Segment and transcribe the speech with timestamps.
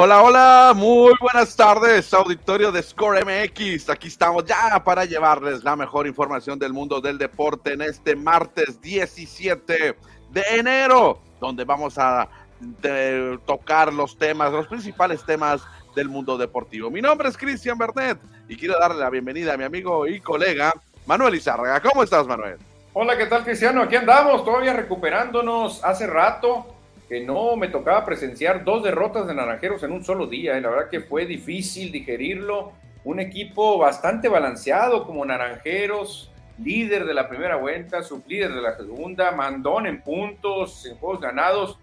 [0.00, 3.90] Hola, hola, muy buenas tardes, auditorio de Score MX.
[3.90, 8.80] Aquí estamos ya para llevarles la mejor información del mundo del deporte en este martes
[8.80, 9.96] 17
[10.30, 12.28] de enero, donde vamos a
[13.44, 15.62] tocar los temas, los principales temas
[15.96, 16.92] del mundo deportivo.
[16.92, 18.18] Mi nombre es Cristian Bernet
[18.48, 20.72] y quiero darle la bienvenida a mi amigo y colega
[21.06, 21.80] Manuel Izárraga.
[21.80, 22.58] ¿Cómo estás, Manuel?
[22.92, 23.82] Hola, ¿qué tal, Cristiano?
[23.82, 25.82] Aquí andamos, todavía recuperándonos.
[25.82, 26.77] Hace rato
[27.08, 30.58] que no me tocaba presenciar dos derrotas de Naranjeros en un solo día.
[30.58, 30.60] ¿eh?
[30.60, 32.72] La verdad que fue difícil digerirlo.
[33.04, 36.30] Un equipo bastante balanceado como Naranjeros,
[36.62, 41.78] líder de la primera vuelta, sublíder de la segunda, mandón en puntos, en juegos ganados,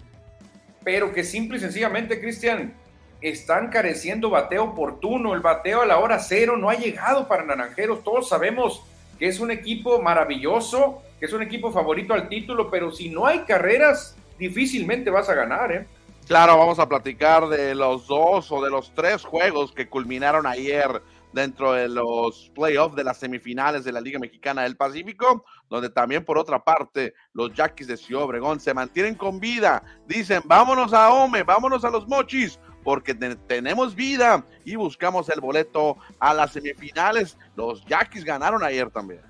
[0.84, 2.76] pero que simple y sencillamente, Cristian,
[3.22, 5.34] están careciendo bateo oportuno.
[5.34, 8.04] El bateo a la hora cero no ha llegado para Naranjeros.
[8.04, 8.84] Todos sabemos
[9.18, 13.26] que es un equipo maravilloso, que es un equipo favorito al título, pero si no
[13.26, 15.88] hay carreras, difícilmente vas a ganar, ¿eh?
[16.28, 21.02] Claro, vamos a platicar de los dos o de los tres juegos que culminaron ayer
[21.34, 26.24] dentro de los playoffs de las semifinales de la Liga Mexicana del Pacífico, donde también
[26.26, 29.84] por otra parte los Yaquis de Ciudad Obregón se mantienen con vida.
[30.08, 35.98] Dicen, vámonos a Ome, vámonos a los Mochis, porque tenemos vida y buscamos el boleto
[36.20, 37.38] a las semifinales.
[37.56, 39.22] Los Yaquis ganaron ayer también.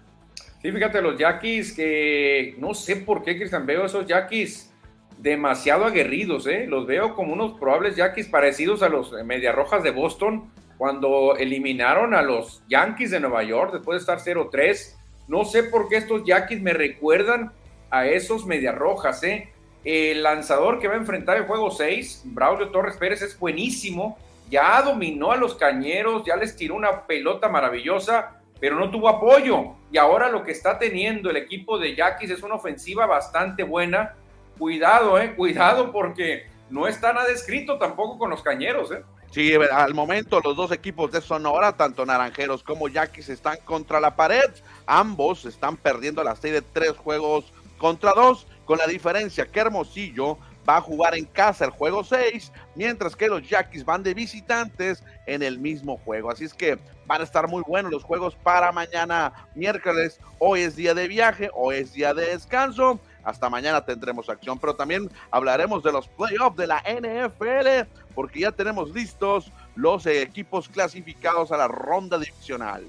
[0.61, 4.71] Sí, fíjate, los Yaquis que no sé por qué, Cristian, veo esos Yaquis
[5.17, 6.65] demasiado aguerridos, ¿eh?
[6.67, 9.11] Los veo como unos probables Yankees parecidos a los
[9.53, 14.95] Rojas de Boston cuando eliminaron a los Yankees de Nueva York después de estar 0-3.
[15.27, 17.51] No sé por qué estos Yankees me recuerdan
[17.89, 18.45] a esos
[18.75, 19.49] Rojas, ¿eh?
[19.83, 24.17] El lanzador que va a enfrentar el juego 6, Braulio Torres Pérez, es buenísimo.
[24.49, 29.75] Ya dominó a los cañeros, ya les tiró una pelota maravillosa, pero no tuvo apoyo.
[29.91, 34.15] Y ahora lo que está teniendo el equipo de Yankees es una ofensiva bastante buena
[34.57, 39.03] cuidado, eh, cuidado porque no está nada escrito tampoco con los cañeros, eh.
[39.31, 44.15] Sí, al momento los dos equipos de Sonora, tanto Naranjeros como Yaquis, están contra la
[44.15, 44.49] pared.
[44.85, 50.37] Ambos están perdiendo la serie de tres juegos contra dos, con la diferencia que Hermosillo
[50.67, 55.03] va a jugar en casa el juego 6, mientras que los Yaquis van de visitantes
[55.27, 56.31] en el mismo juego.
[56.31, 60.19] Así es que van a estar muy buenos los juegos para mañana miércoles.
[60.39, 64.75] Hoy es día de viaje, hoy es día de descanso hasta mañana tendremos acción, pero
[64.75, 71.51] también hablaremos de los playoffs de la NFL, porque ya tenemos listos los equipos clasificados
[71.51, 72.85] a la ronda divisional.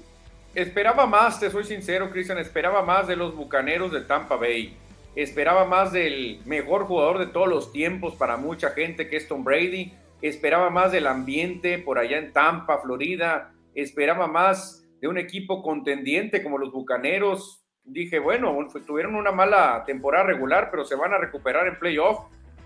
[0.53, 4.77] Esperaba más, te soy sincero, Cristian, esperaba más de los Bucaneros de Tampa Bay.
[5.15, 9.43] Esperaba más del mejor jugador de todos los tiempos para mucha gente que es Tom
[9.43, 9.93] Brady.
[10.21, 13.53] Esperaba más del ambiente por allá en Tampa, Florida.
[13.73, 18.55] Esperaba más de un equipo contendiente como los Bucaneros dije, bueno,
[18.85, 22.19] tuvieron una mala temporada regular, pero se van a recuperar en playoff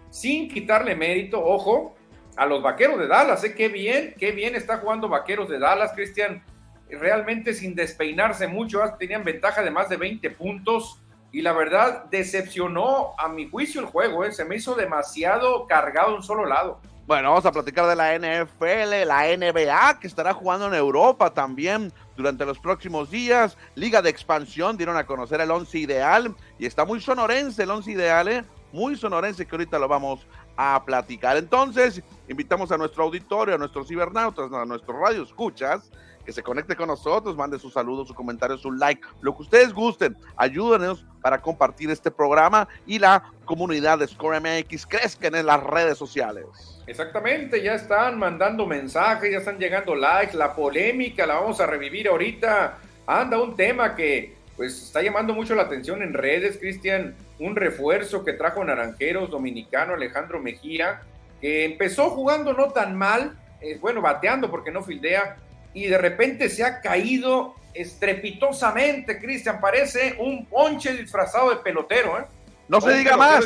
[0.10, 1.96] sin quitarle mérito, ojo,
[2.36, 3.44] a los vaqueros de Dallas.
[3.44, 3.56] ¿eh?
[3.56, 6.44] Qué bien, qué bien está jugando vaqueros de Dallas, Cristian.
[6.90, 11.02] Realmente sin despeinarse mucho, ah, tenían ventaja de más de 20 puntos.
[11.32, 14.34] Y la verdad, decepcionó a mi juicio el juego, ¿eh?
[14.34, 16.82] se me hizo demasiado cargado un solo lado.
[17.08, 21.92] Bueno, vamos a platicar de la NFL, la NBA, que estará jugando en Europa también
[22.16, 23.58] durante los próximos días.
[23.76, 27.92] Liga de expansión, dieron a conocer el once ideal y está muy sonorense el once
[27.92, 28.46] ideal, ¿eh?
[28.72, 31.38] muy sonorense que ahorita lo vamos a platicar.
[31.38, 35.92] Entonces, invitamos a nuestro auditorio, a nuestros cibernautas, a nuestros radio escuchas,
[36.24, 39.74] que se conecte con nosotros, mande sus saludos, sus comentarios, su like, lo que ustedes
[39.74, 40.18] gusten.
[40.36, 45.98] Ayúdenos para compartir este programa y la comunidad de Score MX crezcan en las redes
[45.98, 46.46] sociales.
[46.88, 52.08] Exactamente, ya están mandando mensajes, ya están llegando likes, la polémica la vamos a revivir
[52.08, 52.80] ahorita.
[53.06, 58.24] Anda un tema que pues está llamando mucho la atención en redes, Cristian, un refuerzo
[58.24, 61.02] que trajo Naranjeros dominicano Alejandro Mejía,
[61.40, 65.38] que empezó jugando no tan mal, eh, bueno, bateando porque no fildea,
[65.74, 72.26] y de repente se ha caído estrepitosamente, Cristian, parece un ponche disfrazado de pelotero, ¿eh?
[72.68, 73.46] No se diga más.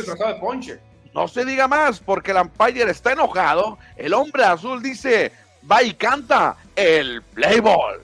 [1.13, 3.77] No se diga más porque el umpire está enojado.
[3.95, 5.31] El hombre azul dice,
[5.69, 8.04] va y canta el play ball.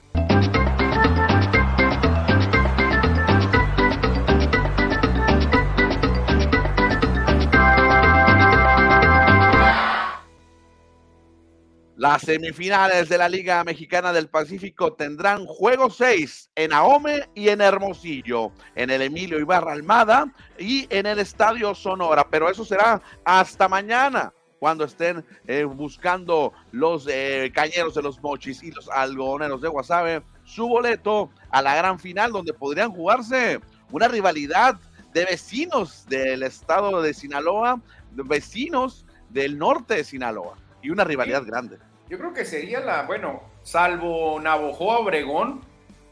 [12.02, 17.60] Las semifinales de la Liga Mexicana del Pacífico tendrán juego 6 en Ahome y en
[17.60, 20.26] Hermosillo, en el Emilio Ibarra Almada
[20.58, 27.06] y en el Estadio Sonora, pero eso será hasta mañana cuando estén eh, buscando los
[27.08, 32.00] eh, cañeros de los mochis y los algodoneros de Guasave su boleto a la gran
[32.00, 33.60] final donde podrían jugarse
[33.92, 34.74] una rivalidad
[35.14, 40.56] de vecinos del estado de Sinaloa, vecinos del norte de Sinaloa.
[40.82, 41.78] y una rivalidad grande.
[42.08, 45.60] Yo creo que sería la, bueno, salvo Navojoa Obregón,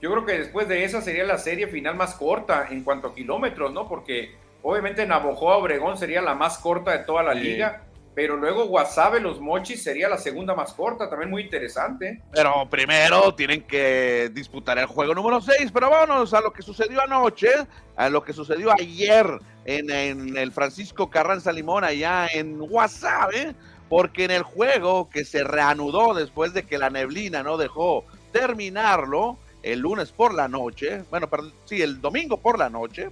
[0.01, 3.15] yo creo que después de esa sería la serie final más corta en cuanto a
[3.15, 3.87] kilómetros, ¿no?
[3.87, 7.85] Porque obviamente Navojoa Obregón sería la más corta de toda la liga
[8.15, 12.21] pero luego Guasave, los Mochis sería la segunda más corta, también muy interesante.
[12.33, 17.01] Pero primero tienen que disputar el juego número 6, pero vámonos a lo que sucedió
[17.03, 17.49] anoche,
[17.97, 19.27] a lo que sucedió ayer
[19.65, 23.55] en, el Francisco Carranza Limón, allá en Guasave,
[23.91, 29.37] porque en el juego que se reanudó después de que la neblina no dejó terminarlo,
[29.63, 33.11] el lunes por la noche, bueno, perdón, sí, el domingo por la noche,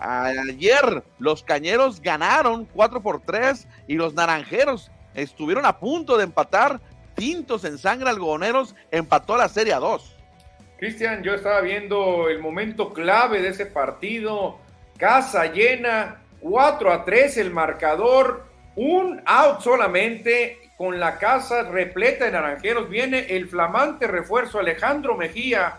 [0.00, 6.80] Ayer los cañeros ganaron 4 por 3 y los naranjeros estuvieron a punto de empatar.
[7.14, 10.16] Tintos en sangre algodoneros empató la serie a 2.
[10.78, 14.58] Cristian, yo estaba viendo el momento clave de ese partido.
[14.96, 18.46] Casa llena, 4 a 3 el marcador,
[18.76, 22.88] un out solamente con la casa repleta de naranjeros.
[22.88, 25.78] Viene el flamante refuerzo Alejandro Mejía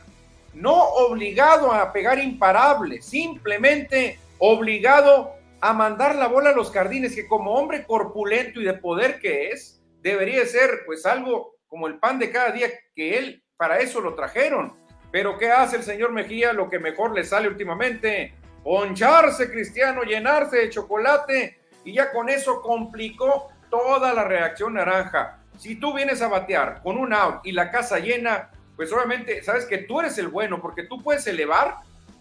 [0.53, 7.27] no obligado a pegar imparable, simplemente obligado a mandar la bola a los jardines, que
[7.27, 12.19] como hombre corpulento y de poder que es, debería ser pues algo como el pan
[12.19, 14.73] de cada día que él, para eso lo trajeron.
[15.11, 16.53] Pero ¿qué hace el señor Mejía?
[16.53, 18.33] Lo que mejor le sale últimamente,
[18.63, 25.39] poncharse, Cristiano, llenarse de chocolate y ya con eso complicó toda la reacción naranja.
[25.57, 29.65] Si tú vienes a batear con un out y la casa llena, pues obviamente sabes
[29.65, 31.77] que tú eres el bueno, porque tú puedes elevar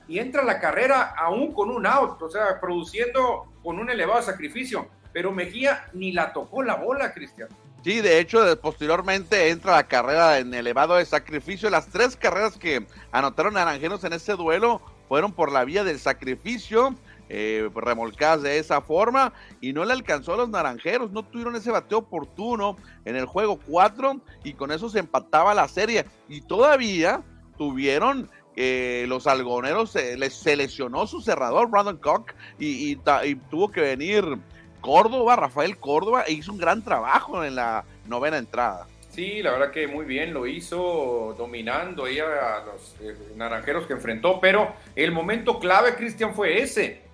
[0.09, 4.89] y entra la carrera aún con un out, o sea, produciendo con un elevado sacrificio.
[5.13, 7.49] Pero Mejía ni la tocó la bola, Cristian.
[7.83, 11.71] Sí, de hecho, posteriormente entra la carrera en elevado sacrificio.
[11.71, 16.95] Las tres carreras que anotaron Naranjeros en ese duelo fueron por la vía del sacrificio
[17.33, 21.71] eh, remolcadas de esa forma y no le alcanzó a los naranjeros, no tuvieron ese
[21.71, 27.23] bateo oportuno en el juego 4 y con eso se empataba la serie y todavía
[27.57, 32.97] tuvieron eh, los algoneros, se, les, se lesionó su cerrador Brandon Cock y,
[33.49, 34.25] tuvo que venir
[34.81, 38.89] Córdoba, Rafael Córdoba e hizo un gran trabajo en la novena entrada.
[39.11, 44.41] Sí, la verdad que muy bien lo hizo, dominando a los eh, naranjeros que enfrentó,
[44.41, 47.10] pero el momento clave, Cristian, fue ese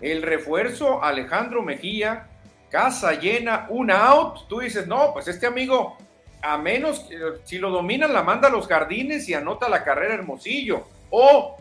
[0.00, 2.26] el refuerzo Alejandro Mejía,
[2.70, 5.98] casa llena, un out, tú dices, no, pues este amigo,
[6.40, 7.06] a menos
[7.44, 10.86] si lo domina, la manda a los jardines y anota la carrera Hermosillo.
[11.10, 11.56] O,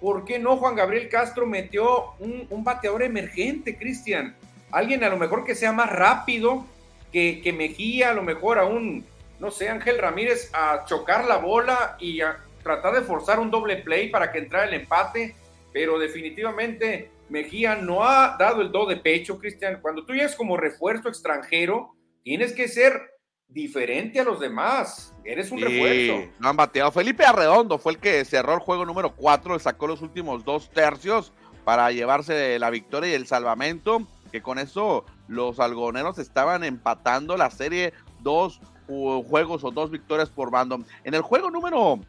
[0.00, 4.34] ¿por qué no Juan Gabriel Castro metió un, bateador emergente, Cristian?
[4.72, 6.66] Alguien a lo mejor que sea más rápido
[7.12, 9.04] que, que Mejía, a lo mejor a un,
[9.38, 13.76] no sé, Ángel Ramírez a chocar la bola y a tratar de forzar un doble
[13.76, 15.34] play para que entrara el empate,
[15.72, 19.80] pero definitivamente Mejía no ha dado el do de pecho, Cristian.
[19.80, 21.94] Cuando tú llegas como refuerzo extranjero,
[22.24, 23.00] tienes que ser
[23.46, 25.14] diferente a los demás.
[25.24, 26.28] Eres un refuerzo.
[26.40, 26.90] No han bateado.
[26.90, 31.32] Felipe Arredondo fue el que cerró el juego número 4, sacó los últimos dos tercios
[31.64, 34.02] para llevarse la victoria y el salvamento.
[34.32, 40.50] Que con eso los algoneros estaban empatando la serie dos juegos o dos victorias por
[40.50, 40.80] bando.
[41.04, 42.00] En el juego número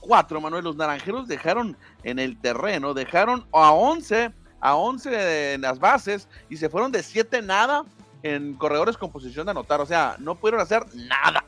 [0.00, 5.78] 4, Manuel, los naranjeros dejaron en el terreno, dejaron a 11 a 11 en las
[5.78, 7.84] bases y se fueron de 7 nada
[8.22, 9.80] en corredores con posición de anotar.
[9.80, 11.44] O sea, no pudieron hacer nada.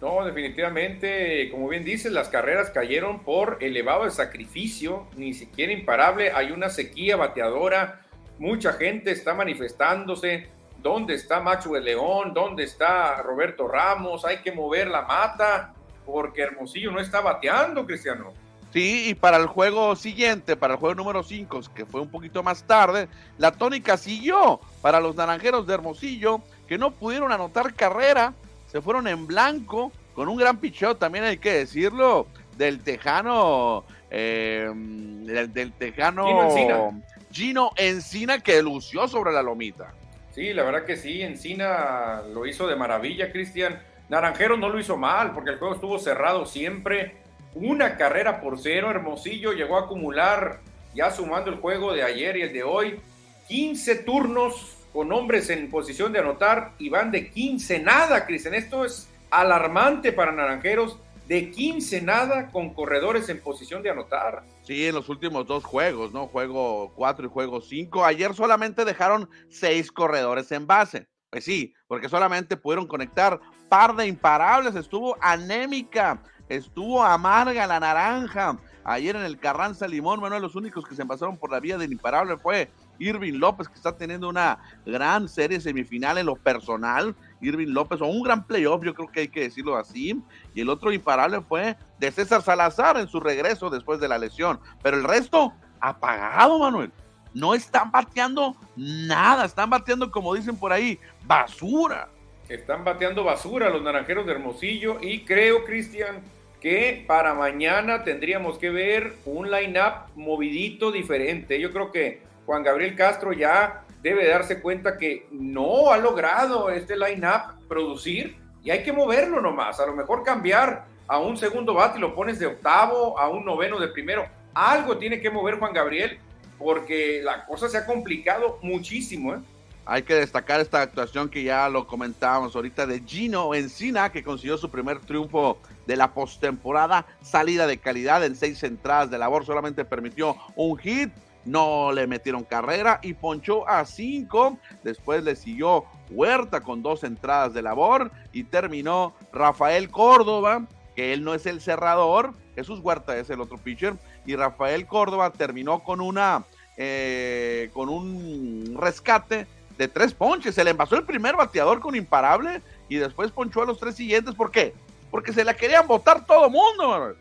[0.00, 6.32] No, definitivamente, como bien dices, las carreras cayeron por elevado de sacrificio, ni siquiera imparable.
[6.32, 8.00] Hay una sequía bateadora,
[8.38, 10.48] mucha gente está manifestándose.
[10.78, 12.32] ¿Dónde está Maxwell León?
[12.32, 14.24] ¿Dónde está Roberto Ramos?
[14.24, 15.74] Hay que mover la mata
[16.06, 18.32] porque Hermosillo no está bateando, Cristiano.
[18.72, 22.42] Sí, y para el juego siguiente, para el juego número 5, que fue un poquito
[22.42, 28.32] más tarde, la tónica siguió para los naranjeros de Hermosillo, que no pudieron anotar carrera,
[28.68, 34.70] se fueron en blanco, con un gran picheo, también hay que decirlo, del tejano, eh,
[34.72, 37.02] del, tejano Gino Encina.
[37.32, 39.92] Gino Encina, que lució sobre la lomita.
[40.32, 43.82] Sí, la verdad que sí, Encina lo hizo de maravilla, Cristian.
[44.08, 47.16] Naranjero no lo hizo mal, porque el juego estuvo cerrado siempre
[47.54, 48.90] una carrera por cero.
[48.90, 50.60] Hermosillo llegó a acumular,
[50.94, 53.00] ya sumando el juego de ayer y el de hoy,
[53.48, 58.54] 15 turnos con hombres en posición de anotar y van de 15 nada, Cristian.
[58.54, 60.98] Esto es alarmante para Naranjeros.
[61.26, 64.42] De 15 nada con corredores en posición de anotar.
[64.62, 66.26] Sí, en los últimos dos juegos, ¿no?
[66.26, 68.04] Juego 4 y juego 5.
[68.04, 71.06] Ayer solamente dejaron 6 corredores en base.
[71.30, 73.38] Pues sí, porque solamente pudieron conectar
[73.68, 74.74] par de imparables.
[74.74, 78.58] Estuvo anémica Estuvo amarga la naranja.
[78.82, 81.92] Ayer en el Carranza Limón, de los únicos que se pasaron por la vía del
[81.92, 87.14] imparable fue Irving López, que está teniendo una gran serie semifinal en lo personal.
[87.40, 90.20] Irving López, o un gran playoff, yo creo que hay que decirlo así.
[90.52, 94.58] Y el otro imparable fue de César Salazar en su regreso después de la lesión.
[94.82, 96.90] Pero el resto, apagado, Manuel.
[97.32, 102.08] No están bateando nada, están bateando, como dicen por ahí, basura.
[102.48, 106.24] Están bateando basura los naranjeros de Hermosillo y creo, Cristian,
[106.60, 111.58] que para mañana tendríamos que ver un line-up movidito diferente.
[111.58, 116.96] Yo creo que Juan Gabriel Castro ya debe darse cuenta que no ha logrado este
[116.96, 119.80] line-up producir y hay que moverlo nomás.
[119.80, 123.44] A lo mejor cambiar a un segundo bate y lo pones de octavo, a un
[123.44, 124.26] noveno de primero.
[124.54, 126.18] Algo tiene que mover Juan Gabriel
[126.58, 129.34] porque la cosa se ha complicado muchísimo.
[129.34, 129.38] ¿eh?
[129.86, 134.58] Hay que destacar esta actuación que ya lo comentábamos ahorita de Gino Encina, que consiguió
[134.58, 139.84] su primer triunfo de la postemporada, salida de calidad en seis entradas de labor, solamente
[139.84, 141.10] permitió un hit,
[141.44, 144.58] no le metieron carrera y ponchó a cinco.
[144.84, 151.24] Después le siguió Huerta con dos entradas de labor y terminó Rafael Córdoba, que él
[151.24, 153.94] no es el cerrador, Jesús Huerta es el otro pitcher,
[154.26, 156.44] y Rafael Córdoba terminó con una
[156.76, 159.46] eh, con un rescate
[159.76, 160.54] de tres ponches.
[160.54, 164.34] Se le envasó el primer bateador con imparable y después ponchó a los tres siguientes.
[164.34, 164.74] ¿Por qué?
[165.10, 167.16] Porque se la querían votar todo mundo.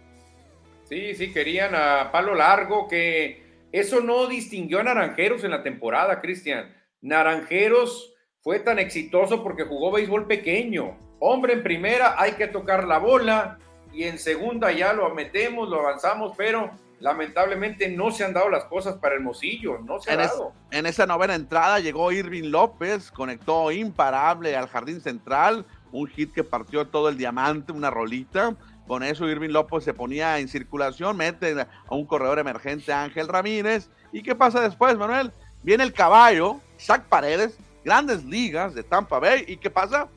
[0.86, 6.22] Sí, sí, querían a palo largo, que eso no distinguió a Naranjeros en la temporada,
[6.22, 6.76] Cristian.
[7.02, 10.98] Naranjeros fue tan exitoso porque jugó béisbol pequeño.
[11.20, 13.60] Hombre en primera, hay que tocar la bola
[13.94, 18.66] y en segunda ya lo metemos, lo avanzamos, pero lamentablemente no se han dado las
[18.66, 20.54] cosas para Hermosillo, no se en ha dado.
[20.72, 26.44] en esa novena entrada llegó Irving López, conectó imparable al jardín central, un hit que
[26.44, 28.56] partió todo el diamante, una rolita.
[28.88, 33.90] Con eso Irving López se ponía en circulación, mete a un corredor emergente Ángel Ramírez.
[34.12, 35.32] ¿Y qué pasa después, Manuel?
[35.62, 39.46] Viene el caballo, Zach Paredes, grandes ligas de Tampa Bay.
[39.48, 40.08] ¿Y qué pasa?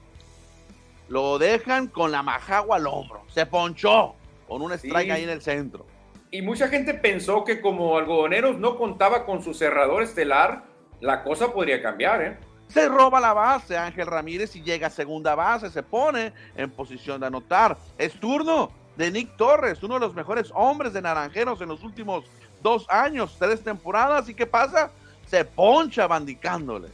[1.09, 3.23] Lo dejan con la majagua al hombro.
[3.29, 4.15] Se ponchó
[4.49, 5.85] con un strike ahí en el centro
[6.33, 10.65] y mucha gente pensó que como Algodoneros no contaba con su cerrador estelar,
[11.01, 12.39] la cosa podría cambiar, ¿eh?
[12.73, 17.21] Se roba la base Ángel Ramírez y llega a segunda base, se pone en posición
[17.21, 17.77] de anotar.
[17.99, 22.25] Es turno de Nick Torres, uno de los mejores hombres de Naranjeros en los últimos
[22.63, 24.29] dos años, tres temporadas.
[24.29, 24.91] ¿Y qué pasa?
[25.27, 26.89] Se poncha bandicándole.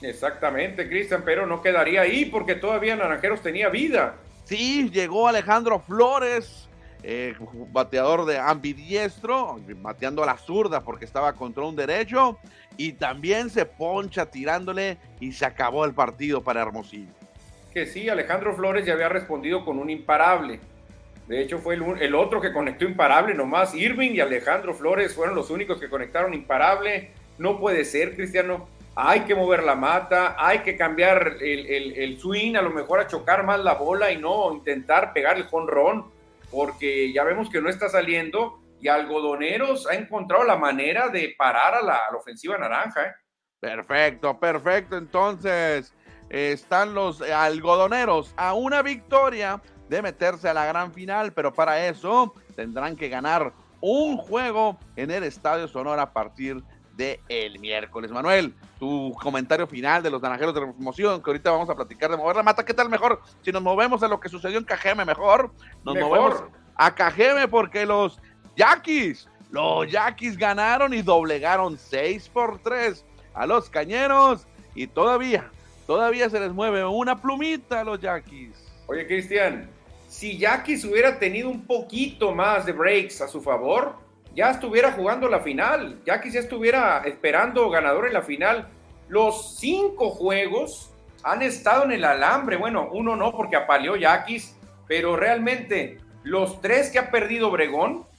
[0.00, 4.14] Exactamente, Cristian, pero no quedaría ahí porque todavía Naranjeros tenía vida.
[4.44, 6.66] Sí, llegó Alejandro Flores,
[7.02, 7.34] eh,
[7.70, 12.38] bateador de ambidiestro, bateando a la zurda porque estaba contra un derecho,
[12.76, 17.12] y también se poncha tirándole y se acabó el partido para Hermosillo.
[17.72, 20.60] Que sí, Alejandro Flores ya había respondido con un imparable.
[21.28, 23.74] De hecho, fue el, otro que conectó imparable nomás.
[23.74, 27.10] Irving y Alejandro Flores fueron los únicos que conectaron imparable.
[27.38, 28.68] No puede ser, Cristiano.
[28.96, 32.98] Hay que mover la mata, hay que cambiar el, el, el swing, a lo mejor
[32.98, 36.06] a chocar más la bola y no intentar pegar el jonrón
[36.50, 41.74] porque ya vemos que no está saliendo y Algodoneros ha encontrado la manera de parar
[41.74, 43.02] a la, ofensiva naranja.
[43.02, 43.12] ¿eh?
[43.60, 44.96] Perfecto, perfecto.
[44.96, 45.94] Entonces,
[46.30, 52.32] están los algodoneros a una victoria de meterse a la gran final, pero para eso
[52.56, 56.62] tendrán que ganar un juego en el Estadio Sonora a partir
[56.96, 58.10] de el miércoles.
[58.10, 62.16] Manuel, tu comentario final de los naranjeros de promoción, que ahorita vamos a platicar de
[62.16, 62.64] mover la mata.
[62.64, 63.20] ¿Qué tal mejor?
[63.42, 65.52] Si nos movemos a lo que sucedió en Cajeme, mejor.
[65.84, 66.44] Nos movemos
[66.76, 68.20] a Cajeme porque los
[68.60, 75.50] Yaquis, los Yaquis ganaron y doblegaron 6 por 3 a los Cañeros y todavía,
[75.86, 78.50] todavía se les mueve una plumita a los Yaquis.
[78.86, 79.70] Oye, Cristian,
[80.08, 83.94] si Yaquis hubiera tenido un poquito más de breaks a su favor,
[84.34, 88.68] ya estuviera jugando la final, ya que ya estuviera esperando ganador en la final.
[89.08, 90.90] Los cinco juegos
[91.22, 92.58] han estado en el alambre.
[92.58, 94.54] Bueno, uno no porque apaleó Yaquis,
[94.86, 98.09] pero realmente los tres que ha perdido Obregón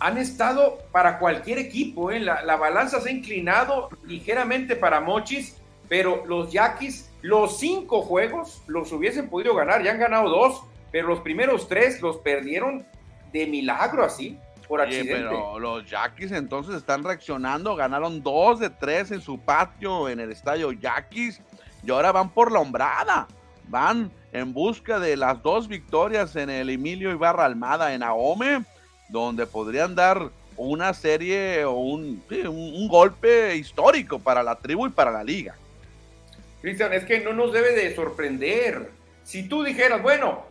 [0.00, 2.10] han estado para cualquier equipo.
[2.10, 2.18] ¿eh?
[2.20, 5.56] La, la, balanza se ha inclinado ligeramente para Mochis,
[5.88, 9.82] pero los Yaquis, los cinco juegos los hubiesen podido ganar.
[9.82, 12.84] Ya han ganado dos, pero los primeros tres los perdieron
[13.32, 15.14] de milagro así por accidente.
[15.14, 20.30] pero los Yaquis entonces están reaccionando, ganaron dos de tres en su patio en el
[20.30, 21.42] estadio Yaquis
[21.82, 23.26] y ahora van por la hombrada,
[23.68, 28.64] van en busca de las dos victorias en el Emilio Ibarra Almada en Ahome,
[29.10, 35.10] donde podrían dar una serie o un, un, golpe histórico para la tribu y para
[35.10, 35.54] la liga.
[36.60, 38.90] Cristian, es que no nos debe de sorprender.
[39.24, 40.44] Si tú dijeras, bueno,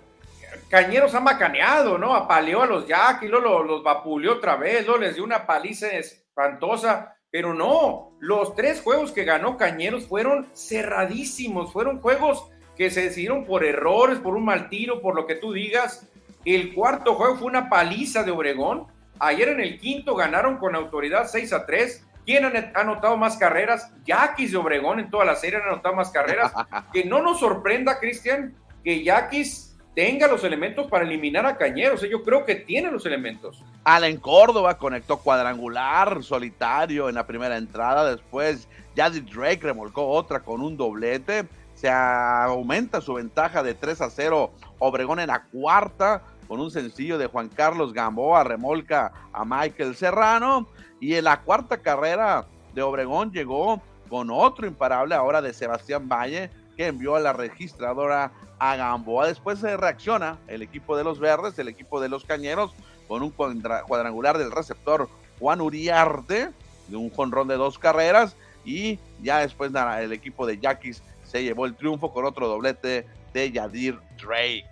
[0.70, 2.16] Cañeros ha macaneado, ¿no?
[2.16, 5.90] Apaleó a los Jack y luego los, vapuleó otra vez, luego les dio una paliza
[5.90, 13.04] espantosa, pero no, los tres juegos que ganó Cañeros fueron cerradísimos, fueron juegos que se
[13.04, 16.08] decidieron por errores, por un mal tiro, por lo que tú digas.
[16.46, 18.88] El cuarto juego fue una paliza de Obregón.
[19.20, 22.06] Ayer en el quinto ganaron con autoridad 6 a 3.
[22.26, 23.92] ¿Quién ha anotado más carreras?
[24.06, 26.54] Yaquis de Obregón en toda la serie han anotado más carreras.
[26.94, 32.02] que no nos sorprenda, Cristian, que Yaquis tenga los elementos para eliminar a Cañeros.
[32.10, 33.64] Yo creo que tiene los elementos.
[33.84, 38.10] Allen Córdoba conectó cuadrangular solitario en la primera entrada.
[38.10, 41.46] Después, Yadi Drake remolcó otra con un doblete
[41.80, 44.52] se aumenta su ventaja de 3 a 0.
[44.80, 50.68] Obregón en la cuarta con un sencillo de Juan Carlos Gamboa, remolca a Michael Serrano.
[51.00, 56.50] Y en la cuarta carrera de Obregón llegó con otro imparable ahora de Sebastián Valle,
[56.76, 59.28] que envió a la registradora a Gamboa.
[59.28, 62.74] Después se reacciona el equipo de los Verdes, el equipo de los Cañeros,
[63.08, 65.08] con un cuadrangular del receptor
[65.40, 66.50] Juan Uriarte,
[66.90, 68.36] de un jonrón de dos carreras.
[68.66, 73.52] Y ya después el equipo de Yaquis se llevó el triunfo con otro doblete de
[73.52, 74.66] Yadir Drake.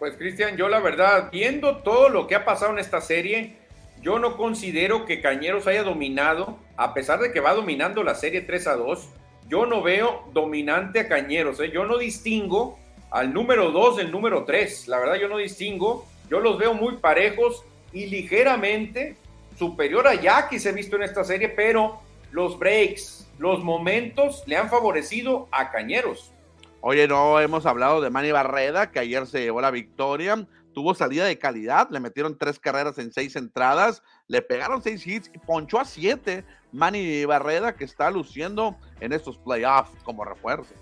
[0.00, 3.54] Pues Cristian, yo la verdad, viendo todo lo que ha pasado en esta serie,
[4.02, 8.40] yo no considero que Cañeros haya dominado, a pesar de que va dominando la serie
[8.40, 9.08] 3 a 2,
[9.46, 11.70] yo no veo dominante a Cañeros, ¿eh?
[11.70, 12.78] yo no distingo
[13.10, 16.96] al número 2 del número 3, la verdad yo no distingo, yo los veo muy
[16.96, 19.16] parejos y ligeramente
[19.56, 22.00] superior a Yaquis he visto en esta serie, pero
[22.32, 26.30] los breaks, los momentos le han favorecido a Cañeros.
[26.82, 30.46] Oye, no hemos hablado de Manny Barreda, que ayer se llevó la victoria.
[30.74, 35.30] Tuvo salida de calidad, le metieron tres carreras en seis entradas, le pegaron seis hits
[35.34, 36.44] y ponchó a siete.
[36.70, 40.74] Manny Barreda, que está luciendo en estos playoffs como refuerzo.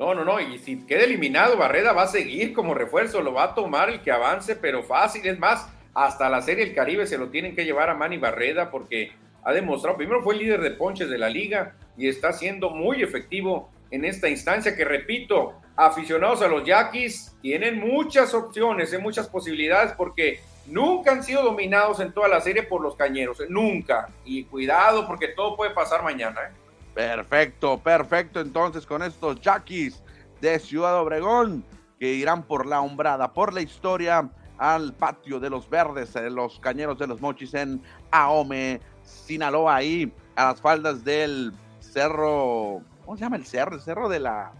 [0.00, 3.44] No, no, no, y si queda eliminado, Barreda va a seguir como refuerzo, lo va
[3.44, 7.18] a tomar el que avance, pero fácil, es más, hasta la Serie del Caribe se
[7.18, 9.12] lo tienen que llevar a Manny Barreda porque
[9.48, 13.70] ha demostrado, primero fue líder de ponches de la liga y está siendo muy efectivo
[13.90, 19.92] en esta instancia que repito, aficionados a los Yaquis tienen muchas opciones, y muchas posibilidades
[19.92, 23.46] porque nunca han sido dominados en toda la serie por los cañeros, ¿eh?
[23.48, 24.10] nunca.
[24.22, 26.42] Y cuidado porque todo puede pasar mañana.
[26.42, 26.52] ¿eh?
[26.92, 28.40] Perfecto, perfecto.
[28.40, 30.02] Entonces con estos Yaquis
[30.42, 31.64] de Ciudad Obregón
[31.98, 36.60] que irán por la hombrada, por la historia al patio de los verdes, de los
[36.60, 37.80] cañeros de los mochis en
[38.10, 43.76] Aome, Sinaloa, ahí a las faldas del cerro, ¿cómo se llama el cerro?
[43.76, 44.52] El cerro de la...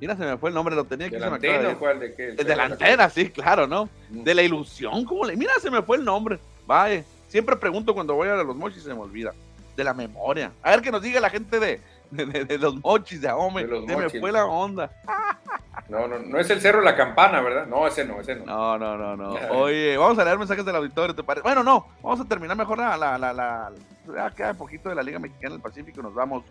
[0.00, 2.00] Mira, se me fue el nombre, lo tenía que ¿De la antena cuál?
[2.00, 2.32] ¿De qué?
[2.32, 3.88] De la antena, sí, claro, ¿no?
[4.10, 4.22] Mm.
[4.22, 5.36] De la ilusión, ¿cómo le...?
[5.36, 6.38] Mira, se me fue el nombre.
[6.66, 9.32] Vaya, siempre pregunto cuando voy a los mochis se me olvida.
[9.76, 10.52] De la memoria.
[10.62, 13.66] A ver que nos diga la gente de, de, los mochis de Ahome.
[13.66, 14.90] Se me fue la onda.
[15.88, 17.66] No, no, no es el Cerro de la Campana, ¿verdad?
[17.66, 18.46] No, ese no, ese no.
[18.46, 19.34] No, no, no, no.
[19.50, 21.42] Oye, vamos a leer mensajes del auditorio, ¿te parece?
[21.42, 25.54] Bueno, no, vamos a terminar mejor la, la, la, queda poquito de la Liga Mexicana
[25.54, 26.44] del Pacífico, nos vamos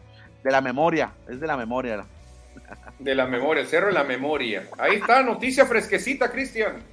[0.44, 2.06] de la memoria, es de la memoria.
[3.00, 4.70] De la memoria, el Cerro de la Memoria.
[4.78, 6.84] Ahí está, noticia fresquecita, Cristian.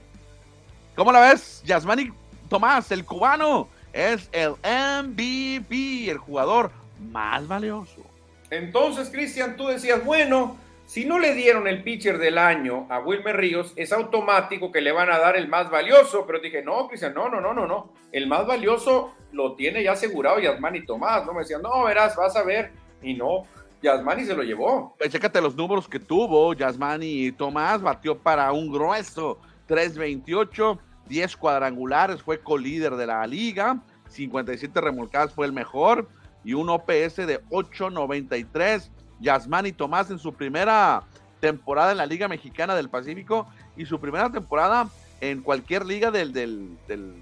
[0.96, 1.62] ¿Cómo la ves?
[1.64, 2.10] Yasmani
[2.48, 6.72] Tomás, el cubano, es el MVP, el jugador
[7.12, 8.02] más valioso.
[8.50, 10.56] Entonces, Cristian, tú decías, bueno,
[10.90, 14.90] si no le dieron el pitcher del año a Wilmer Ríos, es automático que le
[14.90, 16.26] van a dar el más valioso.
[16.26, 17.92] Pero dije, no, Cristian, no, no, no, no, no.
[18.10, 21.24] El más valioso lo tiene ya asegurado Yasmani Tomás.
[21.24, 22.72] No me decían, no, verás, vas a ver.
[23.02, 23.44] Y no,
[23.80, 24.96] Yasmani se lo llevó.
[24.98, 27.80] Pues chécate los números que tuvo Yasmani Tomás.
[27.80, 30.76] Batió para un grueso 328,
[31.06, 33.80] 10 cuadrangulares, fue colíder de la liga.
[34.08, 36.08] 57 remolcadas fue el mejor
[36.42, 38.90] y un OPS de 893.
[39.20, 41.02] Yasmani Tomás en su primera
[41.40, 44.88] temporada en la Liga Mexicana del Pacífico y su primera temporada
[45.20, 47.14] en cualquier liga del, del, del,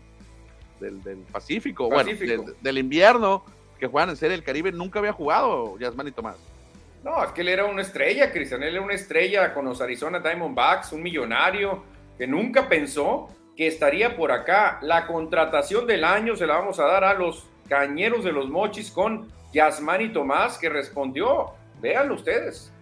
[0.81, 2.11] del, Pacífico, bueno,
[2.61, 3.45] del, invierno
[3.79, 6.37] que juegan en Serie del Caribe, nunca había jugado Yasmani Tomás.
[7.03, 10.21] No, es que él era una estrella, Cristian, él era una estrella con los Arizona
[10.21, 11.85] Diamondbacks, un millonario
[12.17, 14.79] que nunca pensó que estaría por acá.
[14.83, 18.91] La contratación del año se la vamos a dar a los Cañeros de los Mochis
[18.91, 21.53] con Yasmani Tomás, que respondió.
[21.81, 22.73] Véanlo ustedes.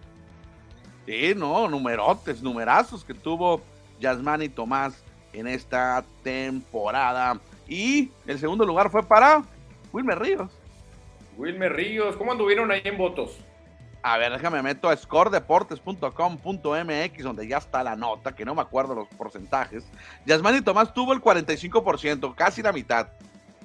[1.05, 3.61] Sí, no, numerotes, numerazos que tuvo
[3.99, 7.39] Yasmani Tomás en esta temporada.
[7.67, 9.43] Y el segundo lugar fue para
[9.93, 10.51] Wilmer Ríos.
[11.37, 13.37] Wilmer Ríos, ¿cómo anduvieron ahí en votos?
[14.01, 18.95] A ver, déjame meto a scoredeportes.com.mx donde ya está la nota, que no me acuerdo
[18.95, 19.85] los porcentajes.
[20.25, 23.09] Yasmani Tomás tuvo el 45%, casi la mitad.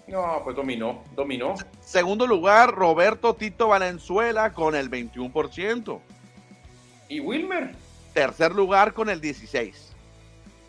[0.07, 1.55] No, pues dominó, dominó.
[1.81, 6.01] Segundo lugar, Roberto Tito Valenzuela con el 21%.
[7.09, 7.75] ¿Y Wilmer?
[8.13, 9.93] Tercer lugar con el 16%.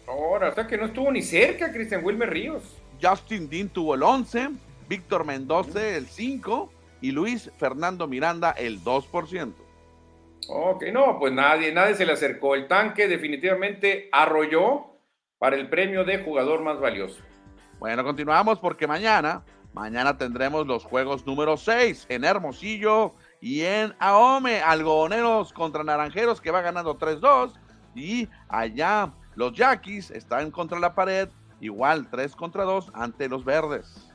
[0.07, 2.63] Ahora, o sea que no estuvo ni cerca Cristian Wilmer Ríos.
[3.01, 4.55] Justin Dean tuvo el 11%,
[4.87, 6.69] Víctor Mendoza el 5%
[7.01, 9.53] y Luis Fernando Miranda el 2%.
[10.49, 12.55] Ok, no, pues nadie, nadie se le acercó.
[12.55, 14.97] El tanque definitivamente arrolló
[15.37, 17.21] para el premio de jugador más valioso.
[17.83, 19.43] Bueno, continuamos porque mañana,
[19.73, 26.49] mañana tendremos los juegos número 6 en Hermosillo y en Ahome, algodoneros contra naranjeros que
[26.49, 27.51] va ganando 3-2
[27.93, 31.27] y allá los Yaquis están contra la pared,
[31.59, 34.09] igual 3 contra 2 ante los verdes.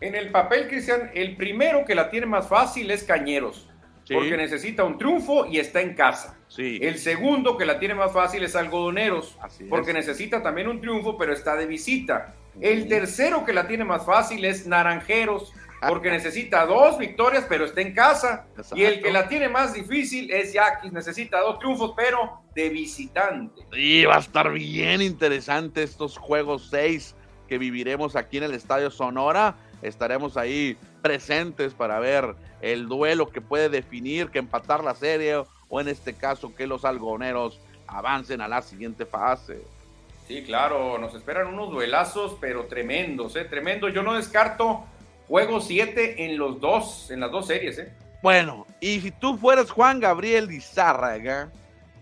[0.00, 3.70] En el papel, Cristian, el primero que la tiene más fácil es Cañeros,
[4.12, 6.36] porque necesita un triunfo y está en casa.
[6.48, 6.80] Sí.
[6.82, 9.38] El segundo que la tiene más fácil es Algodoneros,
[9.70, 12.34] porque necesita también un triunfo, pero está de visita.
[12.60, 15.52] El tercero que la tiene más fácil es Naranjeros,
[15.86, 18.46] porque necesita dos victorias, pero está en casa.
[18.74, 23.62] Y el que la tiene más difícil es Yaquis, necesita dos triunfos, pero de visitante.
[23.72, 27.14] Y va a estar bien interesante estos juegos seis
[27.48, 29.54] que viviremos aquí en el Estadio Sonora.
[29.82, 35.80] Estaremos ahí presentes para ver el duelo que puede definir, que empatar la serie o
[35.80, 39.62] en este caso que los algoneros avancen a la siguiente fase.
[40.26, 43.44] Sí, claro, nos esperan unos duelazos, pero tremendos, ¿eh?
[43.44, 43.88] Tremendo.
[43.88, 44.84] Yo no descarto
[45.28, 47.92] juego 7 en los dos, en las dos series, ¿eh?
[48.22, 51.50] Bueno, y si tú fueras Juan Gabriel Lizárraga,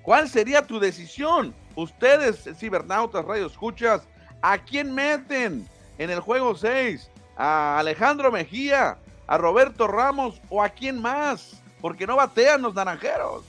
[0.02, 1.54] ¿cuál sería tu decisión?
[1.74, 4.02] Ustedes, cibernautas, radio escuchas,
[4.40, 7.10] ¿a quién meten en el juego 6?
[7.36, 8.96] ¿A Alejandro Mejía?
[9.26, 10.40] ¿A Roberto Ramos?
[10.48, 11.62] ¿O a quién más?
[11.82, 13.44] Porque no batean los naranjeros.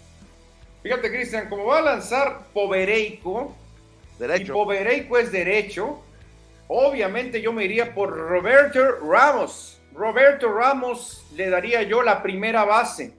[0.84, 3.56] Fíjate, Cristian, como va a lanzar Povereico,
[4.20, 4.72] derecho.
[4.72, 6.04] es derecho,
[6.68, 9.82] obviamente yo me iría por Roberto Ramos.
[9.94, 13.18] Roberto Ramos le daría yo la primera base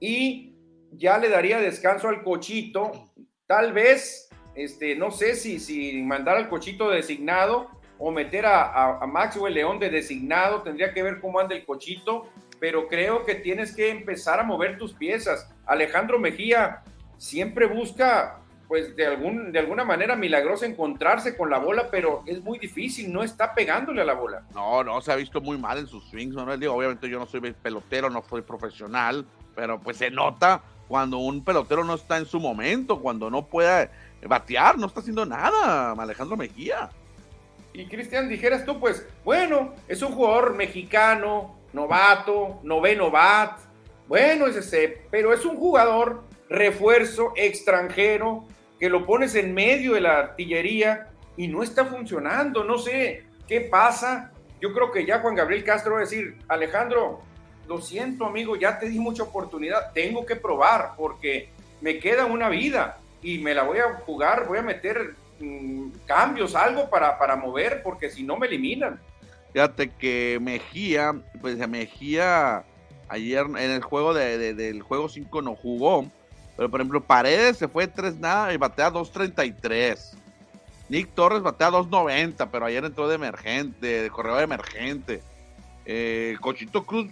[0.00, 0.54] y
[0.92, 3.10] ya le daría descanso al cochito.
[3.46, 9.06] Tal vez, este, no sé si, si mandar al cochito designado o meter a, a
[9.06, 12.28] Maxwell León de designado, tendría que ver cómo anda el cochito,
[12.60, 15.52] pero creo que tienes que empezar a mover tus piezas.
[15.66, 16.82] Alejandro Mejía
[17.18, 22.42] siempre busca pues de, algún, de alguna manera milagrosa encontrarse con la bola, pero es
[22.42, 24.42] muy difícil, no está pegándole a la bola.
[24.54, 26.54] No, no, se ha visto muy mal en sus swings, ¿no?
[26.56, 29.26] Digo, obviamente yo no soy pelotero, no soy profesional,
[29.56, 33.90] pero pues se nota cuando un pelotero no está en su momento, cuando no puede
[34.22, 36.90] batear, no está haciendo nada, Alejandro Mejía.
[37.72, 43.60] Y Cristian, dijeras tú, pues, bueno, es un jugador mexicano, novato, noveno bat,
[44.08, 48.46] bueno, es ese, pero es un jugador refuerzo extranjero
[48.78, 52.64] que lo pones en medio de la artillería y no está funcionando.
[52.64, 54.32] No sé qué pasa.
[54.60, 57.20] Yo creo que ya Juan Gabriel Castro va a decir, Alejandro,
[57.68, 62.48] lo siento amigo, ya te di mucha oportunidad, tengo que probar porque me queda una
[62.48, 67.36] vida y me la voy a jugar, voy a meter mm, cambios, algo para, para
[67.36, 68.98] mover, porque si no me eliminan.
[69.52, 72.64] Fíjate que Mejía, pues Mejía
[73.08, 76.06] ayer en el juego de, del juego 5 no jugó,
[76.58, 80.16] pero por ejemplo, Paredes se fue 3 nada y batea 2.33.
[80.88, 85.22] Nick Torres batea 2.90, pero ayer entró de emergente, de corredor emergente.
[85.86, 87.06] Eh, Cochito Cruz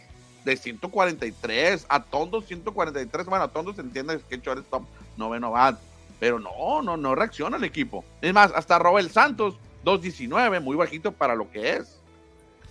[0.45, 3.27] de 143, a Tondo 143.
[3.27, 4.83] Bueno, a Tondo se entiende que hecho top
[5.17, 5.79] noveno bat,
[6.19, 8.05] pero no, no, no reacciona el equipo.
[8.23, 9.55] Es más, hasta Robel Santos
[9.85, 12.01] 2.19, muy bajito para lo que es.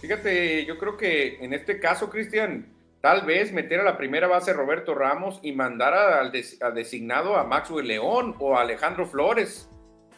[0.02, 2.75] Fíjate, yo creo que en este caso, Cristian,
[3.06, 7.88] Tal vez meter a la primera base Roberto Ramos y mandar al, designado a Maxwell
[7.88, 9.70] León o a Alejandro Flores,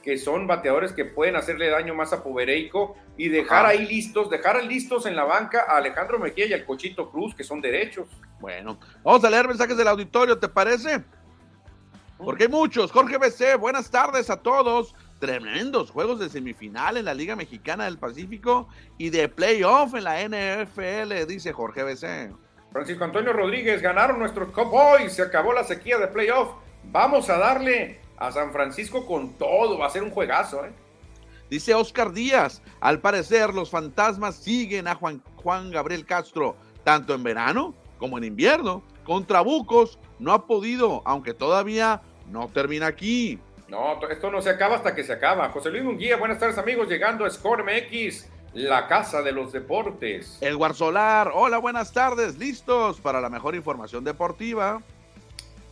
[0.01, 4.63] que son bateadores que pueden hacerle daño más a Povereico y dejar ahí listos, dejar
[4.63, 8.07] listos en la banca a Alejandro Mejía y al Cochito Cruz, que son derechos.
[8.39, 11.03] Bueno, vamos a leer mensajes del auditorio, ¿te parece?
[12.17, 12.93] Porque hay muchos.
[12.93, 14.95] Jorge BC, buenas tardes a todos.
[15.19, 20.23] Tremendos juegos de semifinal en la Liga Mexicana del Pacífico y de playoff en la
[20.23, 22.46] NFL, dice Jorge BC.
[22.77, 26.49] Francisco Antonio Rodríguez, ganaron nuestros Cowboys, se acabó la sequía de playoff.
[26.91, 30.63] Vamos a darle a San Francisco con todo, va a ser un juegazo.
[30.63, 30.69] ¿eh?
[31.49, 37.23] Dice Oscar Díaz, al parecer los fantasmas siguen a Juan, Juan Gabriel Castro, tanto en
[37.23, 38.83] verano como en invierno.
[39.03, 43.39] Contra Bucos no ha podido, aunque todavía no termina aquí.
[43.69, 45.49] No, esto no se acaba hasta que se acaba.
[45.49, 50.39] José Luis Munguía, buenas tardes amigos, llegando a Score MX la Casa de los Deportes.
[50.41, 54.81] El Solar, hola, buenas tardes, listos para la mejor información deportiva.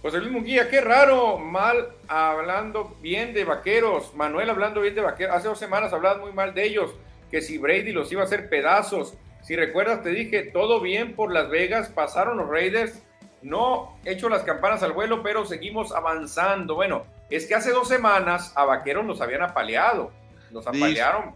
[0.04, 4.14] José Luis Munguía, qué raro, mal hablando bien de vaqueros.
[4.14, 5.36] Manuel hablando bien de vaqueros.
[5.36, 6.92] Hace dos semanas hablabas muy mal de ellos,
[7.32, 9.16] que si Brady los iba a hacer pedazos.
[9.42, 13.02] Si recuerdas, te dije todo bien por Las Vegas, pasaron los Raiders.
[13.42, 16.76] No he hecho las campanas al vuelo, pero seguimos avanzando.
[16.76, 20.12] Bueno, es que hace dos semanas a vaqueros los habían apaleado.
[20.52, 21.34] Los apalearon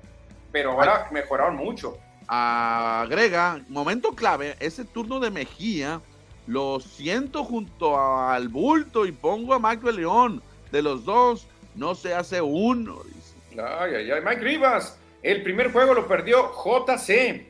[0.51, 1.97] pero ahora mejoraron mucho.
[2.27, 6.01] Agrega, momento clave, ese turno de Mejía
[6.47, 10.41] lo siento junto al bulto y pongo a Mike León.
[10.71, 13.61] De los dos, no se hace uno, dice.
[13.61, 14.21] Ay, ay, ay.
[14.23, 17.47] Mike Rivas, el primer juego lo perdió JC.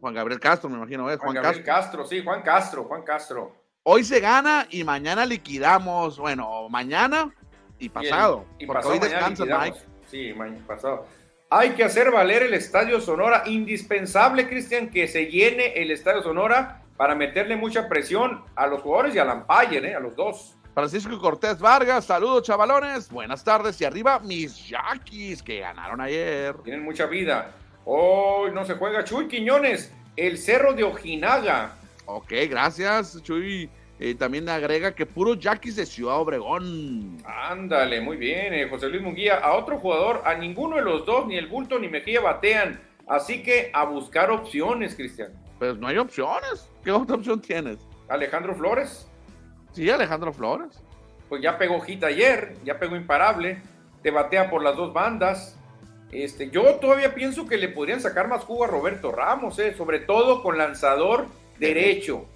[0.00, 1.16] Juan Gabriel Castro, me imagino, ¿eh?
[1.16, 2.06] Juan, Gabriel Castro.
[2.06, 3.52] sí, Juan Castro, Juan Castro.
[3.82, 6.18] Hoy se gana y mañana liquidamos.
[6.18, 7.32] Bueno, mañana
[7.78, 8.44] y pasado.
[8.58, 9.78] Y, porque hoy descansa Mike.
[10.08, 11.06] Sí, mañana pasado.
[11.48, 13.44] Hay que hacer valer el Estadio Sonora.
[13.46, 19.14] Indispensable, Cristian, que se llene el Estadio Sonora para meterle mucha presión a los jugadores
[19.14, 19.94] y a Lampayer, ¿eh?
[19.94, 20.56] a los dos.
[20.74, 26.56] Francisco Cortés Vargas, saludos chavalones, buenas tardes y arriba mis Yaquis que ganaron ayer.
[26.64, 27.52] Tienen mucha vida.
[27.84, 31.74] Hoy no se juega Chuy Quiñones, el Cerro de Ojinaga.
[32.06, 33.70] Ok, gracias Chuy.
[33.98, 37.16] Eh, también agrega que puro Yaquis de Ciudad Obregón.
[37.24, 39.36] Ándale, muy bien, eh, José Luis Munguía.
[39.36, 42.80] A otro jugador, a ninguno de los dos, ni el Bulto ni Mejía batean.
[43.06, 45.32] Así que a buscar opciones, Cristian.
[45.58, 46.68] Pues no hay opciones.
[46.84, 47.78] ¿Qué otra opción tienes?
[48.08, 49.08] Alejandro Flores.
[49.72, 50.82] Sí, Alejandro Flores.
[51.28, 53.62] Pues ya pegó hit ayer, ya pegó imparable,
[54.02, 55.58] te batea por las dos bandas.
[56.12, 60.00] Este, yo todavía pienso que le podrían sacar más jugo a Roberto Ramos, eh, sobre
[60.00, 61.26] todo con lanzador
[61.58, 62.26] derecho.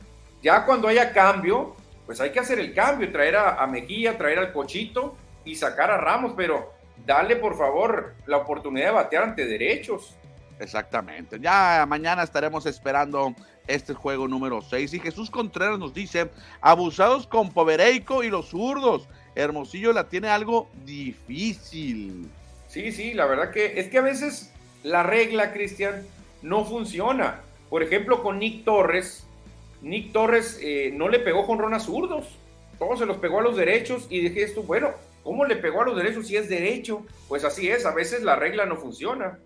[0.42, 1.76] Ya cuando haya cambio,
[2.06, 5.90] pues hay que hacer el cambio, traer a, a Mejía, traer al Cochito y sacar
[5.90, 6.72] a Ramos, pero
[7.06, 10.14] dale por favor la oportunidad de batear ante derechos.
[10.58, 11.38] Exactamente.
[11.40, 13.34] Ya mañana estaremos esperando
[13.66, 14.94] este juego número 6.
[14.94, 19.08] Y Jesús Contreras nos dice, abusados con Povereico y los zurdos.
[19.34, 22.28] Hermosillo la tiene algo difícil.
[22.68, 26.02] Sí, sí, la verdad que es que a veces la regla, Cristian,
[26.42, 27.40] no funciona.
[27.68, 29.26] Por ejemplo, con Nick Torres,
[29.82, 32.26] Nick Torres eh, no le pegó con Rona zurdos,
[32.78, 34.90] todos se los pegó a los derechos y dije esto, bueno,
[35.22, 37.04] ¿cómo le pegó a los derechos si es derecho?
[37.28, 39.38] Pues así es, a veces la regla no funciona.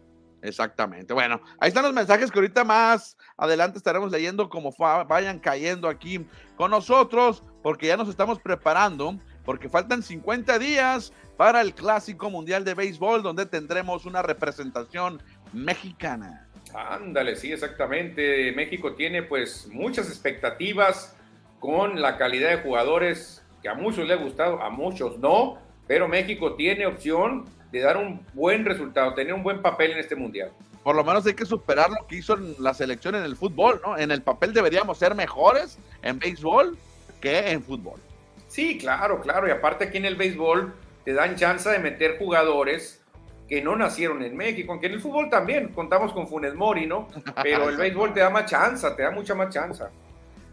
[0.44, 1.14] Exactamente.
[1.14, 4.75] Bueno, ahí están los mensajes que ahorita más adelante estaremos leyendo como
[5.09, 11.62] vayan cayendo aquí con nosotros, porque ya nos estamos preparando, porque faltan 50 días para
[11.62, 15.23] el Clásico Mundial de Béisbol, donde tendremos una representación
[15.55, 16.43] mexicana.
[16.74, 18.52] Ándale, sí, exactamente.
[18.52, 21.16] México tiene pues muchas expectativas
[21.60, 26.08] con la calidad de jugadores que a muchos les ha gustado, a muchos no, pero
[26.08, 30.50] México tiene opción de dar un buen resultado, tener un buen papel en este mundial.
[30.82, 33.96] Por lo menos hay que superar lo que hizo la selección en el fútbol, ¿no?
[33.96, 36.76] En el papel deberíamos ser mejores en béisbol
[37.20, 38.00] que en fútbol.
[38.48, 39.48] Sí, claro, claro.
[39.48, 43.02] Y aparte aquí en el béisbol te dan chance de meter jugadores
[43.48, 47.09] que no nacieron en México, aunque en el fútbol también contamos con Funes Mori, ¿no?
[47.42, 49.85] Pero el béisbol te da más chance, te da mucha más chance.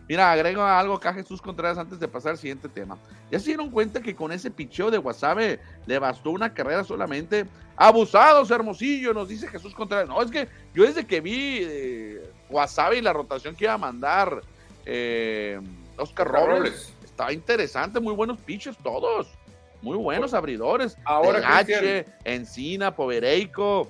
[0.09, 2.97] Mira, agrego algo acá Jesús Contreras antes de pasar al siguiente tema.
[3.29, 7.45] ¿Ya se dieron cuenta que con ese picheo de Wasabe le bastó una carrera solamente?
[7.77, 10.09] Abusados, Hermosillo, nos dice Jesús Contreras.
[10.09, 13.77] No, es que yo desde que vi eh, Wasabe y la rotación que iba a
[13.77, 14.41] mandar
[14.85, 15.61] eh,
[15.95, 19.29] Oscar, Robles, estaba interesante, muy buenos pitches todos.
[19.81, 20.97] Muy buenos abridores.
[21.05, 23.89] Ahora H, Encina, Povereico.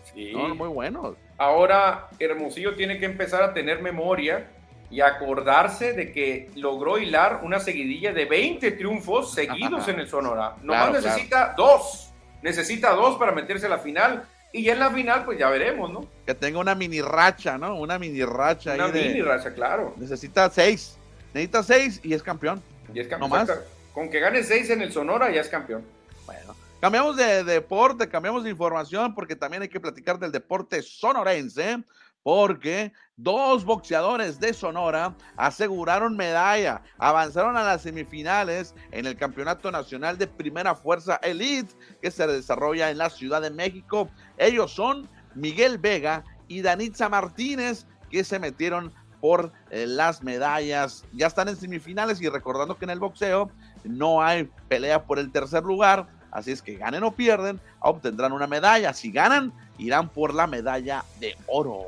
[0.56, 1.16] muy buenos.
[1.38, 4.48] Ahora Hermosillo tiene que empezar a tener memoria
[4.90, 10.56] y acordarse de que logró hilar una seguidilla de 20 triunfos seguidos en el Sonora.
[10.62, 14.24] Nomás necesita dos, necesita dos para meterse a la final.
[14.54, 16.06] Y ya en la final, pues ya veremos, ¿no?
[16.26, 17.76] Que tenga una mini racha, ¿no?
[17.78, 18.74] Una mini racha.
[18.76, 19.94] Una mini racha, claro.
[19.96, 20.98] Necesita seis.
[21.34, 22.62] Necesita seis y es campeón.
[22.94, 23.30] Y es campeón.
[23.30, 23.50] No más.
[23.94, 25.84] Con que gane seis en el Sonora ya es campeón.
[26.26, 31.84] Bueno, cambiamos de deporte, cambiamos de información porque también hay que platicar del deporte sonorense
[32.24, 40.18] porque dos boxeadores de Sonora aseguraron medalla, avanzaron a las semifinales en el Campeonato Nacional
[40.18, 44.10] de Primera Fuerza Elite que se desarrolla en la Ciudad de México.
[44.38, 51.06] Ellos son Miguel Vega y Danitza Martínez que se metieron por eh, las medallas.
[51.14, 53.52] Ya están en semifinales y recordando que en el boxeo
[53.84, 58.48] no hay pelea por el tercer lugar, así es que ganen o pierden, obtendrán una
[58.48, 58.94] medalla.
[58.94, 61.82] Si ganan, irán por la medalla de oro.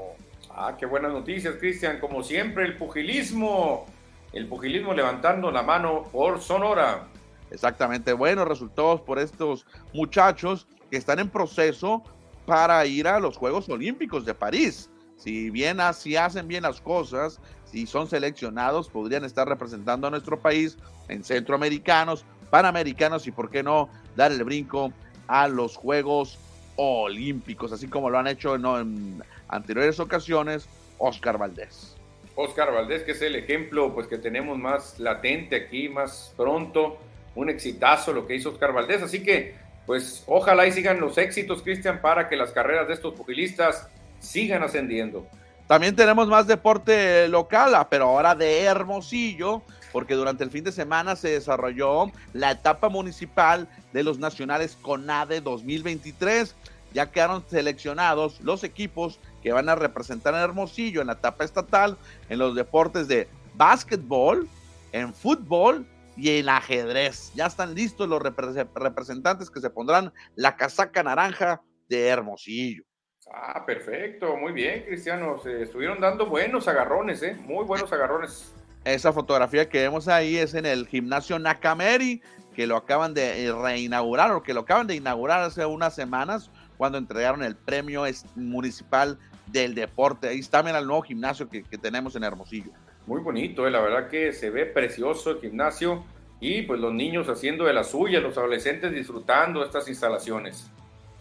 [0.50, 2.00] Ah, qué buenas noticias, Cristian.
[2.00, 3.86] Como siempre, el pugilismo.
[4.32, 7.08] El pugilismo levantando la mano por Sonora.
[7.52, 12.04] Exactamente, buenos resultados por estos muchachos que están en proceso
[12.48, 14.90] para ir a los Juegos Olímpicos de París.
[15.18, 17.40] Si bien así hacen bien las cosas,
[17.74, 23.64] si son seleccionados, podrían estar representando a nuestro país en centroamericanos, panamericanos y, por qué
[23.64, 24.94] no, dar el brinco
[25.28, 26.38] a los Juegos
[26.76, 31.96] Olímpicos, así como lo han hecho en anteriores ocasiones, Oscar Valdés.
[32.36, 36.98] Oscar Valdés, que es el ejemplo pues, que tenemos más latente aquí, más pronto,
[37.34, 39.02] un exitazo lo que hizo Oscar Valdés.
[39.02, 39.56] Así que,
[39.88, 43.88] pues ojalá y sigan los éxitos, Cristian, para que las carreras de estos pugilistas
[44.20, 45.28] sigan ascendiendo.
[45.68, 50.72] También tenemos más deporte local, ah, pero ahora de Hermosillo, porque durante el fin de
[50.72, 56.56] semana se desarrolló la etapa municipal de los nacionales CONADE 2023.
[56.94, 61.98] Ya quedaron seleccionados los equipos que van a representar a Hermosillo en la etapa estatal
[62.30, 64.48] en los deportes de básquetbol,
[64.92, 67.32] en fútbol y en ajedrez.
[67.36, 72.84] Ya están listos los representantes que se pondrán la casaca naranja de Hermosillo.
[73.32, 75.38] Ah, perfecto, muy bien, Cristiano.
[75.42, 77.36] Se estuvieron dando buenos agarrones, ¿eh?
[77.46, 78.54] Muy buenos agarrones.
[78.84, 82.22] Esa fotografía que vemos ahí es en el gimnasio Nakameri,
[82.54, 86.98] que lo acaban de reinaugurar o que lo acaban de inaugurar hace unas semanas cuando
[86.98, 88.04] entregaron el premio
[88.36, 90.28] municipal del deporte.
[90.28, 92.72] Ahí está, mira el nuevo gimnasio que, que tenemos en Hermosillo.
[93.06, 96.04] Muy bonito, eh, la verdad que se ve precioso el gimnasio
[96.40, 100.70] y pues los niños haciendo de la suya, los adolescentes disfrutando estas instalaciones.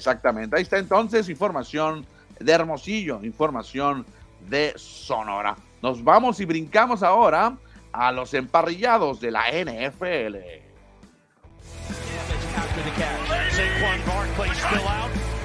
[0.03, 2.05] Exactamente, ahí está entonces información
[2.41, 4.05] de Hermosillo, información
[4.49, 5.55] de Sonora.
[5.81, 7.57] Nos vamos y brincamos ahora
[7.93, 10.39] a los emparrillados de la NFL.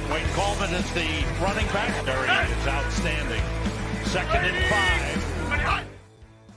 [0.10, 1.06] Wayne Coleman is the
[1.40, 1.94] running back.
[2.06, 3.44] There he is, outstanding.
[4.06, 5.88] Second and five.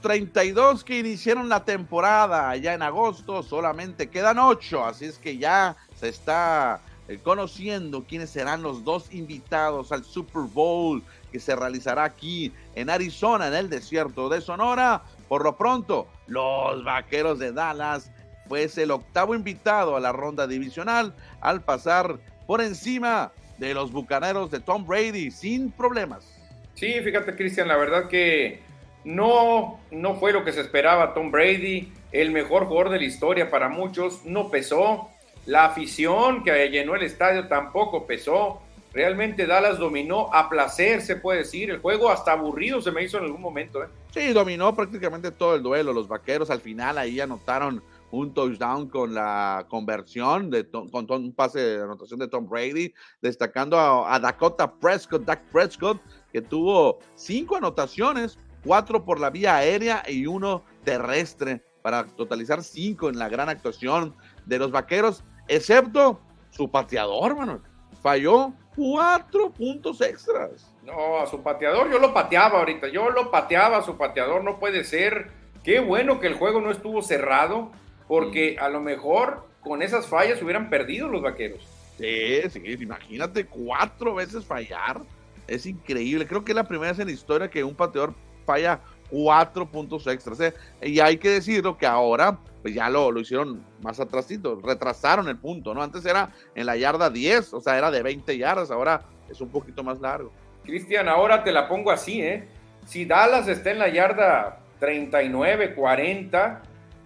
[0.01, 5.75] 32 que iniciaron la temporada ya en agosto, solamente quedan 8, así es que ya
[5.99, 6.81] se está
[7.19, 13.47] conociendo quiénes serán los dos invitados al Super Bowl que se realizará aquí en Arizona,
[13.47, 15.03] en el desierto de Sonora.
[15.27, 18.11] Por lo pronto, los Vaqueros de Dallas
[18.47, 24.51] fue el octavo invitado a la ronda divisional al pasar por encima de los Bucaneros
[24.51, 26.25] de Tom Brady sin problemas.
[26.73, 28.59] Sí, fíjate Cristian, la verdad que
[29.03, 33.49] no, no fue lo que se esperaba Tom Brady, el mejor jugador de la historia
[33.49, 35.10] para muchos, no pesó,
[35.45, 38.61] la afición que llenó el estadio tampoco pesó,
[38.93, 43.17] realmente Dallas dominó a placer, se puede decir, el juego hasta aburrido se me hizo
[43.17, 43.83] en algún momento.
[43.83, 43.87] ¿eh?
[44.11, 49.13] Sí, dominó prácticamente todo el duelo, los Vaqueros al final ahí anotaron un touchdown con
[49.13, 55.23] la conversión, de, con, un pase de anotación de Tom Brady, destacando a, Dakota Prescott,
[55.23, 56.01] Dak Prescott,
[56.31, 63.09] que tuvo cinco anotaciones, cuatro por la vía aérea y uno terrestre, para totalizar cinco
[63.09, 65.23] en la gran actuación de los vaqueros,
[65.55, 67.59] excepto su pateador, Manuel.
[68.01, 70.73] Falló cuatro puntos extras.
[70.83, 74.59] No, a su pateador yo lo pateaba ahorita, yo lo pateaba a su pateador, no
[74.59, 75.29] puede ser.
[75.63, 77.71] Qué bueno que el juego no estuvo cerrado
[78.07, 81.67] porque a lo mejor con esas fallas hubieran perdido los vaqueros.
[81.97, 85.01] Sí, sí, imagínate cuatro veces fallar.
[85.47, 86.25] Es increíble.
[86.25, 88.79] Creo que es la primera vez en la historia que un pateador falla
[89.09, 90.39] cuatro puntos extras.
[90.39, 90.53] ¿eh?
[90.81, 95.37] Y hay que decirlo que ahora, pues ya lo, lo hicieron más atrasito, retrasaron el
[95.37, 95.81] punto, ¿no?
[95.81, 99.49] Antes era en la yarda 10, o sea, era de 20 yardas, ahora es un
[99.49, 100.31] poquito más largo.
[100.63, 102.47] Cristian, ahora te la pongo así, ¿eh?
[102.85, 106.61] Si Dallas está en la yarda 39, 40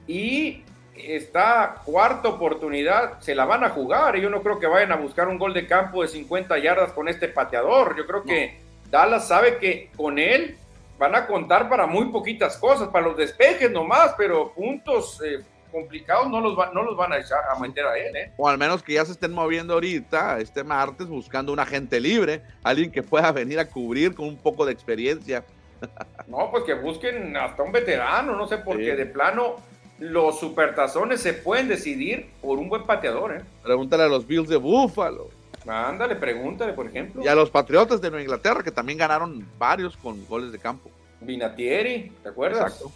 [0.07, 0.63] y
[0.95, 4.17] esta cuarta oportunidad se la van a jugar.
[4.17, 7.07] Yo no creo que vayan a buscar un gol de campo de 50 yardas con
[7.07, 7.95] este pateador.
[7.97, 10.57] Yo creo que Dallas sabe que con él
[10.97, 16.29] van a contar para muy poquitas cosas, para los despejes nomás, pero puntos eh, complicados
[16.29, 18.15] no los, no los van a echar a meter a él.
[18.15, 18.31] ¿eh?
[18.37, 22.41] O al menos que ya se estén moviendo ahorita, este martes, buscando un agente libre,
[22.63, 25.43] alguien que pueda venir a cubrir con un poco de experiencia.
[26.27, 29.57] No, pues que busquen hasta un veterano, no sé, porque de plano
[29.99, 33.35] los supertazones se pueden decidir por un buen pateador.
[33.35, 33.41] ¿eh?
[33.61, 35.29] Pregúntale a los Bills de Buffalo.
[35.67, 37.23] Ándale, pregúntale, por ejemplo.
[37.23, 40.91] Y a los Patriotas de Nueva Inglaterra, que también ganaron varios con goles de campo.
[41.21, 42.73] Vinatieri, ¿te acuerdas?
[42.73, 42.91] Exacto.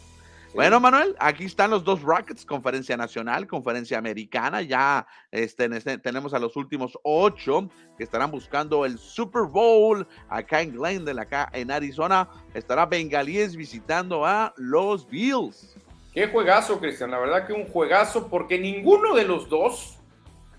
[0.54, 4.64] Bueno, Manuel, aquí están los dos Rockets, conferencia nacional, conferencia americana.
[4.64, 10.62] Ya este, este, tenemos a los últimos ocho que estarán buscando el Super Bowl acá
[10.62, 12.28] en Glendale, acá en Arizona.
[12.56, 15.76] Estará Bengalíes visitando a los Bills.
[16.14, 17.12] Qué juegazo, Cristian.
[17.12, 19.99] La verdad que un juegazo porque ninguno de los dos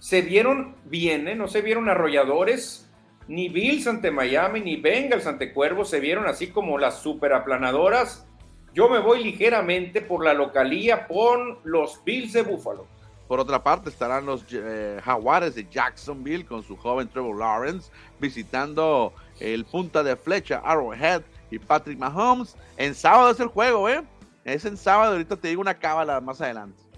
[0.00, 1.36] se vieron bien, ¿eh?
[1.36, 2.88] no se vieron arrolladores.
[3.28, 8.26] Ni Bills ante Miami, ni Bengals ante Cuervos se vieron así como las superaplanadoras.
[8.74, 12.88] Yo me voy ligeramente por la localía con los Bills de Buffalo.
[13.28, 19.12] Por otra parte, estarán los eh, Jaguares de Jacksonville con su joven Trevor Lawrence visitando
[19.38, 21.22] el punta de flecha Arrowhead
[21.52, 22.56] y Patrick Mahomes.
[22.76, 24.02] En sábado es el juego, ¿eh?
[24.44, 26.89] Es en sábado, ahorita te digo una cábala más adelante.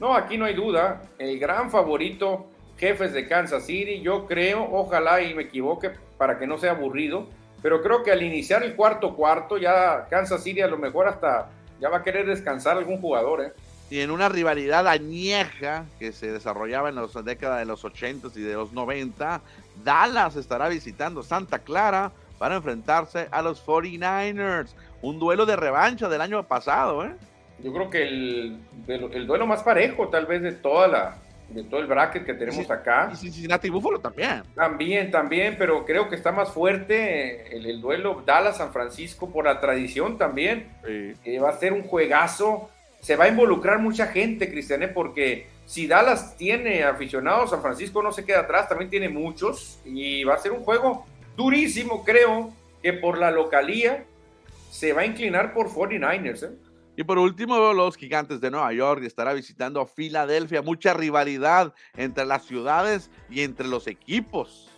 [0.00, 1.02] No, aquí no hay duda.
[1.18, 2.46] El gran favorito,
[2.78, 7.26] jefes de Kansas City, yo creo, ojalá y me equivoque para que no sea aburrido,
[7.62, 11.48] pero creo que al iniciar el cuarto cuarto, ya Kansas City a lo mejor hasta
[11.80, 13.52] ya va a querer descansar algún jugador, ¿eh?
[13.88, 18.40] Y en una rivalidad añeja que se desarrollaba en las décadas de los 80 y
[18.40, 19.40] de los 90,
[19.84, 24.70] Dallas estará visitando Santa Clara para enfrentarse a los 49ers.
[25.02, 27.14] Un duelo de revancha del año pasado, ¿eh?
[27.62, 31.80] Yo creo que el, el duelo más parejo, tal vez, de toda la, de todo
[31.80, 33.10] el bracket que tenemos acá.
[33.12, 34.42] Y Cincinnati Buffalo también.
[34.54, 40.18] También, también, pero creo que está más fuerte el, duelo Dallas-San Francisco por la tradición
[40.18, 40.68] también.
[41.24, 41.38] Sí.
[41.38, 42.70] va a ser un juegazo.
[43.00, 48.10] Se va a involucrar mucha gente, Cristiané, porque si Dallas tiene aficionados, San Francisco no
[48.10, 49.78] se queda atrás, también tiene muchos.
[49.84, 52.52] Y va a ser un juego durísimo, creo
[52.82, 54.04] que por la localía
[54.70, 56.44] se va a inclinar por 49ers.
[56.44, 56.50] ¿eh?
[56.96, 60.62] Y por último, los gigantes de Nueva York estará visitando a Filadelfia.
[60.62, 64.70] Mucha rivalidad entre las ciudades y entre los equipos.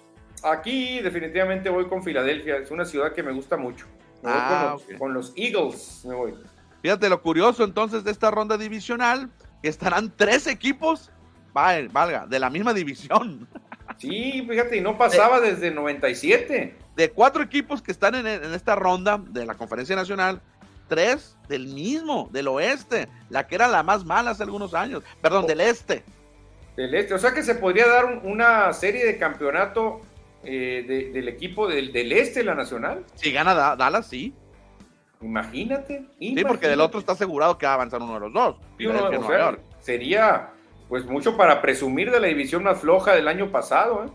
[0.42, 2.56] Aquí definitivamente voy con Filadelfia.
[2.56, 3.86] Es una ciudad que me gusta mucho.
[4.24, 6.34] Ah, con, los, Eagles me voy.
[6.82, 9.30] Fíjate lo curioso entonces de esta ronda divisional,
[9.62, 11.12] que estarán tres equipos,
[11.52, 13.48] valga, de la misma división.
[13.96, 16.76] Sí, fíjate, y no pasaba desde 97.
[16.96, 20.40] De cuatro equipos que están en, en esta ronda de la Conferencia Nacional,
[20.88, 25.46] tres del mismo, del oeste, la que era la más mala hace algunos años, perdón,
[25.46, 26.02] del este.
[26.76, 30.00] Del este, o sea que se podría dar una serie de campeonato
[30.44, 33.04] eh, del equipo del, este, la nacional.
[33.14, 34.34] Si gana Dallas, sí.
[35.20, 38.56] Imagínate, Sí, porque del otro está asegurado que va a avanzar uno de los dos.
[39.80, 40.50] sería
[40.88, 44.04] pues mucho para presumir de la división más floja del año pasado.
[44.04, 44.08] ¿eh?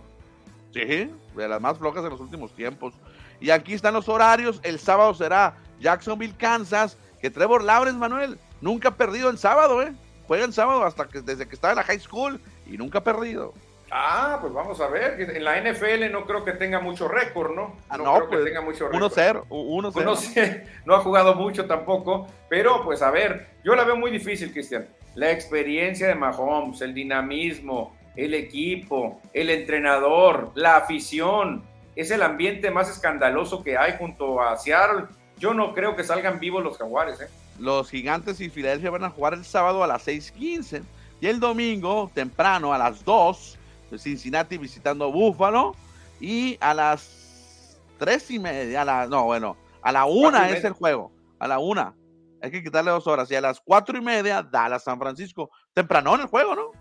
[0.73, 2.95] Sí, de las más flojas de los últimos tiempos.
[3.39, 4.59] Y aquí están los horarios.
[4.63, 9.93] El sábado será Jacksonville, Kansas, que Trevor Lawrence, Manuel, nunca ha perdido en sábado, ¿eh?
[10.27, 13.03] Juega en sábado hasta que desde que estaba en la high school y nunca ha
[13.03, 13.53] perdido.
[13.95, 15.21] Ah, pues vamos a ver.
[15.21, 17.75] En la NFL no creo que tenga mucho récord, ¿no?
[17.89, 19.11] Ah, no, creo que pues, tenga mucho récord.
[19.11, 20.63] 1-0, 1-0.
[20.85, 24.87] No ha jugado mucho tampoco, pero pues a ver, yo la veo muy difícil, Cristian.
[25.13, 31.63] La experiencia de Mahomes, el dinamismo, el equipo, el entrenador, la afición,
[31.95, 35.05] es el ambiente más escandaloso que hay junto a Seattle
[35.37, 37.21] yo no creo que salgan vivos los jaguares.
[37.21, 37.27] ¿eh?
[37.59, 40.83] Los gigantes y Filadelfia van a jugar el sábado a las 6:15
[41.21, 43.57] y el domingo temprano a las 2,
[43.97, 45.75] Cincinnati visitando Búfalo
[46.19, 50.73] y a las 3 y media, a la, no, bueno, a la 1 es el
[50.73, 51.95] juego, a la 1.
[52.41, 55.49] Hay que quitarle dos horas y a las 4 y media Dallas San Francisco.
[55.73, 56.71] Temprano en el juego, ¿no?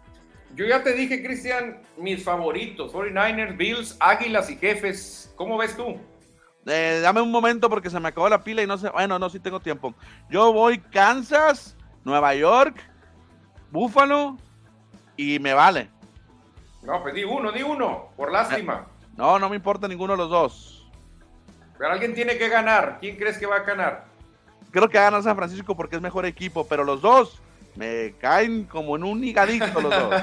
[0.56, 5.32] Yo ya te dije, Cristian, mis favoritos, 49ers, Bills, Águilas y Jefes.
[5.36, 5.96] ¿Cómo ves tú?
[6.66, 8.88] Eh, dame un momento porque se me acabó la pila y no sé.
[8.90, 9.94] Bueno, no, sí tengo tiempo.
[10.30, 12.76] Yo voy Kansas, Nueva York,
[13.70, 14.36] Búfalo
[15.16, 15.88] y me vale.
[16.82, 18.86] No, pues di uno, di uno, por lástima.
[19.16, 20.90] No, no me importa ninguno de los dos.
[21.78, 22.98] Pero alguien tiene que ganar.
[23.00, 24.04] ¿Quién crees que va a ganar?
[24.70, 27.40] Creo que gana San Francisco porque es mejor equipo, pero los dos
[27.76, 30.14] me caen como en un higadito los dos.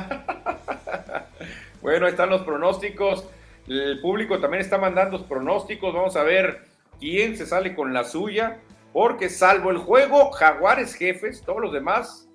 [1.81, 3.25] bueno, están los pronósticos.
[3.69, 5.93] El público también está mandando pronósticos.
[5.93, 6.65] Vamos a ver
[6.99, 8.59] quién se sale con la suya.
[8.91, 12.27] Porque salvo el juego, Jaguares jefes, todos los demás,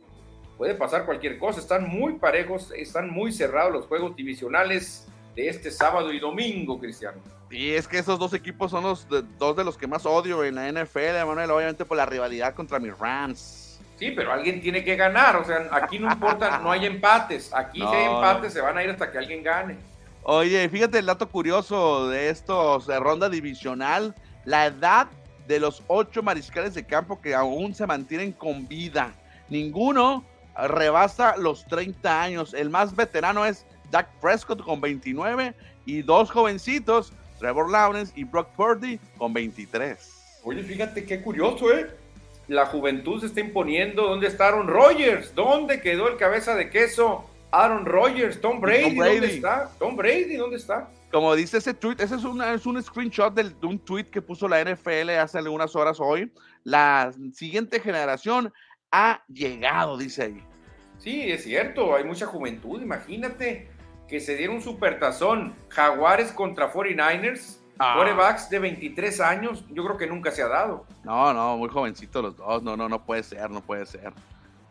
[0.57, 1.59] puede pasar cualquier cosa.
[1.59, 7.21] Están muy parejos, están muy cerrados los juegos divisionales de este sábado y domingo, Cristiano.
[7.51, 9.07] Y es que esos dos equipos son los
[9.39, 12.79] dos de los que más odio en la NFL, Manuel, obviamente por la rivalidad contra
[12.79, 13.81] mis Rams.
[13.97, 17.81] Sí, pero alguien tiene que ganar, o sea, aquí no importa, no hay empates, aquí
[17.81, 19.77] si hay empates se van a ir hasta que alguien gane.
[20.27, 24.15] Oye, fíjate el dato curioso de estos de ronda divisional,
[24.47, 25.07] la edad
[25.47, 29.13] de los ocho mariscales de campo que aún se mantienen con vida.
[29.51, 30.25] Ninguno
[30.57, 32.55] rebasa los 30 años.
[32.55, 35.53] El más veterano es Dak Prescott con 29
[35.85, 40.41] y dos jovencitos, Trevor Lawrence y Brock Purdy con 23.
[40.43, 41.91] Oye, fíjate qué curioso, ¿eh?
[42.49, 44.05] La juventud se está imponiendo.
[44.05, 45.35] ¿Dónde está Aaron Rodgers?
[45.35, 47.27] ¿Dónde quedó el cabeza de queso?
[47.55, 49.71] Aaron Rodgers, Tom Brady, ¿dónde está?
[49.79, 50.89] Tom Brady, ¿dónde está?
[51.13, 54.65] Como dice ese tweet, ese es, es un screenshot de un tweet que puso la
[54.65, 56.33] NFL hace algunas horas hoy.
[56.65, 58.53] La siguiente generación
[58.91, 60.43] ha llegado, dice ahí.
[60.99, 63.71] Sí, es cierto, hay mucha juventud, imagínate
[64.09, 68.37] que se diera un supertazón Jaguares contra 49ers, ah.
[68.51, 70.87] de 23 años, yo creo que nunca se ha dado.
[71.05, 74.13] No, no, muy jovencitos los dos, no, no, no puede ser, no puede ser.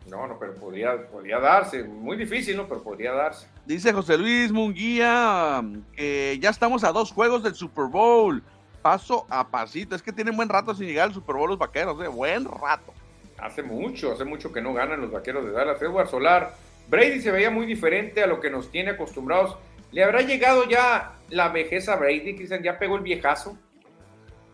[0.08, 1.82] No, no, pero podría, podría darse.
[1.84, 2.68] Muy difícil, ¿no?
[2.68, 3.46] Pero podría darse.
[3.64, 5.62] Dice José Luis Munguía
[5.96, 8.42] que ya estamos a dos juegos del Super Bowl.
[8.82, 9.94] Paso a pasito.
[9.94, 12.08] Es que tienen buen rato sin llegar al Super Bowl los vaqueros, ¿eh?
[12.08, 12.92] Buen rato.
[13.38, 15.80] Hace mucho, hace mucho que no ganan los vaqueros de Dallas.
[15.80, 16.54] Edward Solar.
[16.88, 19.56] Brady se veía muy diferente a lo que nos tiene acostumbrados.
[19.90, 22.32] ¿Le habrá llegado ya la vejez a Brady?
[22.32, 23.56] Dicen, ya pegó el viejazo.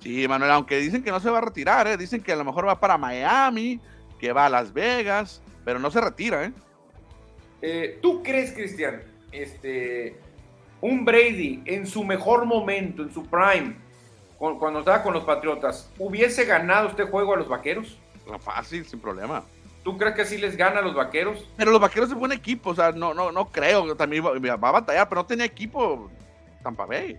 [0.00, 1.96] Sí, Manuel, aunque dicen que no se va a retirar, ¿eh?
[1.96, 3.80] dicen que a lo mejor va para Miami,
[4.20, 6.52] que va a Las Vegas, pero no se retira, ¿eh?
[7.62, 9.02] eh tú crees, Cristian,
[9.32, 10.16] este,
[10.80, 13.74] un Brady en su mejor momento, en su prime,
[14.38, 17.98] cuando estaba con los Patriotas, ¿hubiese ganado este juego a los Vaqueros?
[18.40, 19.42] Fácil, sin problema.
[19.82, 21.46] ¿Tú crees que sí les gana a los Vaqueros?
[21.56, 23.94] Pero los Vaqueros es buen equipo, o sea, no, no, no creo.
[23.96, 26.10] También va, va a batallar, pero no tenía equipo
[26.62, 27.18] Tampa Bay.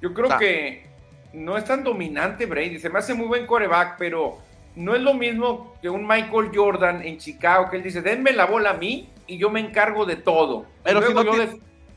[0.00, 0.86] Yo creo que
[1.32, 2.78] no es tan dominante Brady.
[2.78, 4.38] Se me hace muy buen coreback, pero
[4.76, 8.44] no es lo mismo que un Michael Jordan en Chicago, que él dice, denme la
[8.44, 10.66] bola a mí y yo me encargo de todo.
[10.84, 11.24] Pero si no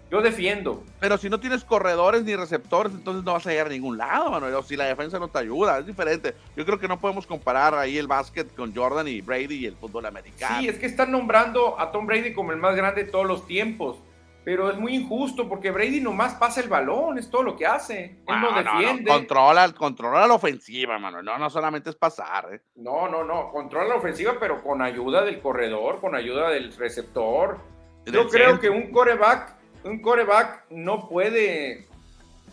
[0.09, 0.83] yo, defiendo.
[0.99, 4.31] Pero si no tienes corredores ni receptores, entonces no vas a llegar a ningún lado,
[4.31, 4.55] Manuel.
[4.55, 6.33] O si la defensa no te ayuda, es diferente.
[6.55, 9.75] Yo creo que no podemos comparar ahí el básquet con Jordan y Brady y el
[9.75, 10.61] fútbol americano.
[10.61, 13.45] Sí, es que están nombrando a Tom Brady como el más grande de todos los
[13.45, 13.97] tiempos
[14.43, 18.17] pero es muy injusto porque Brady nomás pasa el balón, es todo lo que hace.
[18.27, 19.11] Él no, defiende.
[19.11, 21.21] Controla, controla la ofensiva, mano.
[21.21, 22.53] No, no solamente es pasar.
[22.53, 22.61] ¿eh?
[22.75, 23.51] No, no, no.
[23.51, 27.59] Controla la ofensiva, pero con ayuda del corredor, con ayuda del receptor.
[28.05, 31.87] Yo creo que un coreback, un coreback no puede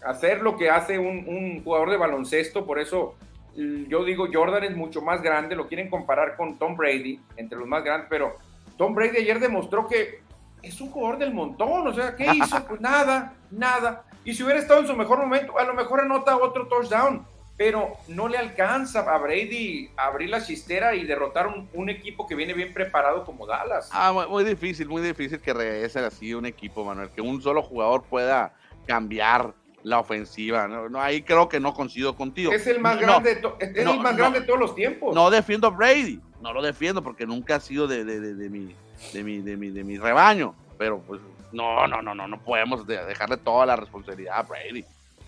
[0.05, 2.67] hacer lo que hace un, un jugador de baloncesto.
[2.67, 3.15] Por eso
[3.55, 5.57] yo digo, Jordan es mucho más grande.
[5.57, 8.37] Lo quieren comparar con Tom Brady, entre los más grandes, pero
[8.77, 10.26] Tom Brady ayer demostró que
[10.63, 12.65] es un jugador del montón, o sea, ¿qué hizo?
[12.67, 14.05] Pues nada, nada.
[14.25, 17.25] Y si hubiera estado en su mejor momento, a lo mejor anota otro touchdown,
[17.57, 22.53] pero no le alcanza a Brady abrir la chistera y derrotar un, equipo que viene
[22.53, 23.89] bien preparado como Dallas.
[23.93, 28.03] Ah, muy, difícil, muy difícil que regrese así un equipo, Manuel, que un solo jugador
[28.03, 28.53] pueda
[28.87, 30.67] cambiar la ofensiva.
[30.67, 32.53] No, ahí creo que no coincido contigo.
[32.53, 35.15] Es el más grande, es el más grande de todos los tiempos.
[35.15, 38.51] No defiendo a Brady, no lo defiendo porque nunca ha sido de, de, de, de
[38.51, 38.75] mi
[39.13, 40.55] de mi, de mi, de mi rebaño.
[40.79, 41.21] Pero pues
[41.53, 44.85] no, no, no, no, no podemos dejarle toda la responsabilidad a Brady.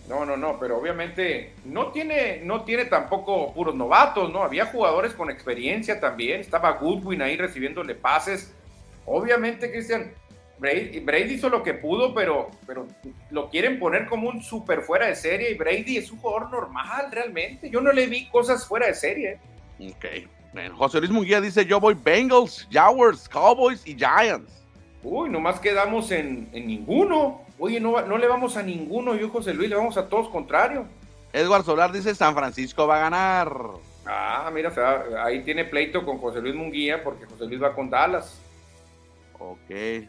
[0.07, 4.41] No, no, no, pero obviamente no tiene, no tiene tampoco puros novatos, ¿no?
[4.41, 6.41] Había jugadores con experiencia también.
[6.41, 8.51] Estaba Goodwin ahí recibiéndole pases.
[9.05, 10.11] Obviamente, Cristian,
[10.57, 12.87] Brady, Brady, hizo lo que pudo, pero, pero
[13.29, 17.11] lo quieren poner como un super fuera de serie y Brady es un jugador normal
[17.11, 17.69] realmente.
[17.69, 19.37] Yo no le vi cosas fuera de serie.
[19.79, 20.05] Ok.
[20.53, 24.65] Bueno, José Luis Munguía dice: Yo voy Bengals, Jaguars, Cowboys y Giants.
[25.03, 27.41] Uy, nomás quedamos en, ninguno.
[27.57, 30.87] Oye, no, no le vamos a ninguno, yo José Luis, le vamos a todos contrario.
[31.33, 33.53] Edward Solar dice: San Francisco va a ganar.
[34.05, 34.73] Ah, mira,
[35.23, 38.41] ahí tiene pleito con José Luis Munguía porque José Luis va con Dallas.
[39.37, 40.07] Ok.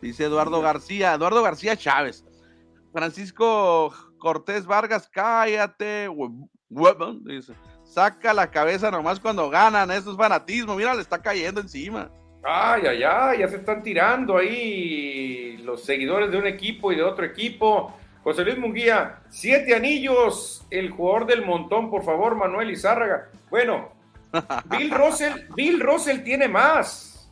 [0.00, 2.24] Dice Eduardo García, Eduardo García Chávez.
[2.92, 6.08] Francisco Cortés Vargas, cállate,
[7.24, 7.54] dice.
[7.90, 12.08] Saca la cabeza nomás cuando ganan, eso es fanatismo, mira, le está cayendo encima.
[12.40, 17.02] Ay, ay, ay, ya se están tirando ahí los seguidores de un equipo y de
[17.02, 17.92] otro equipo.
[18.22, 23.28] José Luis Munguía, siete anillos, el jugador del montón, por favor, Manuel Izárraga.
[23.50, 23.88] Bueno,
[24.66, 27.28] Bill Russell, Bill Russell tiene más.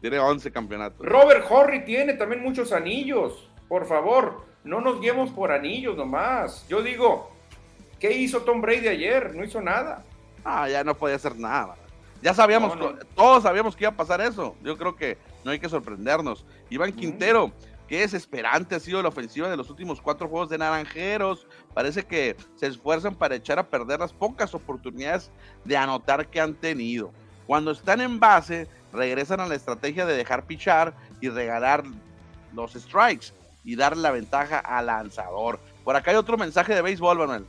[0.00, 1.06] Tiene 11 campeonatos.
[1.06, 3.50] Robert Horry tiene también muchos anillos.
[3.68, 6.66] Por favor, no nos guiemos por anillos nomás.
[6.68, 7.37] Yo digo,
[7.98, 9.34] ¿Qué hizo Tom Brady ayer?
[9.34, 10.04] No hizo nada.
[10.44, 11.74] Ah, ya no podía hacer nada.
[12.22, 12.76] Ya sabíamos,
[13.14, 14.56] todos sabíamos que iba a pasar eso.
[14.62, 16.44] Yo creo que no hay que sorprendernos.
[16.68, 17.52] Iván Quintero,
[17.86, 21.46] qué desesperante ha sido la ofensiva de los últimos cuatro juegos de Naranjeros.
[21.74, 25.30] Parece que se esfuerzan para echar a perder las pocas oportunidades
[25.64, 27.12] de anotar que han tenido.
[27.46, 31.84] Cuando están en base, regresan a la estrategia de dejar pichar y regalar
[32.52, 33.28] los strikes
[33.64, 35.60] y darle la ventaja al lanzador.
[35.84, 37.46] Por acá hay otro mensaje de béisbol, Manuel.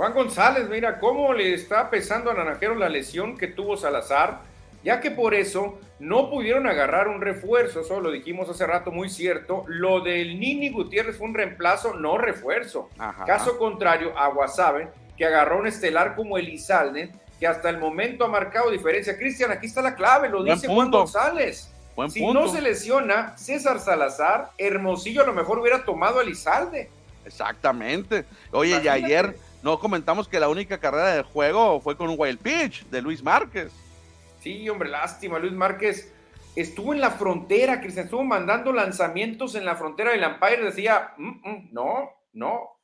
[0.00, 4.40] Juan González, mira cómo le está pesando a Naranjero la lesión que tuvo Salazar,
[4.82, 9.10] ya que por eso no pudieron agarrar un refuerzo, eso lo dijimos hace rato, muy
[9.10, 9.64] cierto.
[9.66, 12.88] Lo del Nini Gutiérrez fue un reemplazo, no refuerzo.
[13.26, 14.88] Caso contrario, a Guasave,
[15.18, 19.18] que agarró un estelar como Elizalde, que hasta el momento ha marcado diferencia.
[19.18, 21.70] Cristian, aquí está la clave, lo dice Juan González.
[22.08, 26.88] si no se lesiona César Salazar, Hermosillo a lo mejor hubiera tomado a Elizalde.
[27.26, 28.24] Exactamente.
[28.50, 32.40] Oye, y ayer no comentamos que la única carrera del juego fue con un wild
[32.40, 33.72] pitch de Luis Márquez.
[34.40, 35.38] Sí, hombre, lástima.
[35.38, 36.12] Luis Márquez
[36.56, 40.64] estuvo en la frontera, Cristian, estuvo mandando lanzamientos en la frontera del Empire.
[40.64, 42.80] Decía, mm, mm, no, no.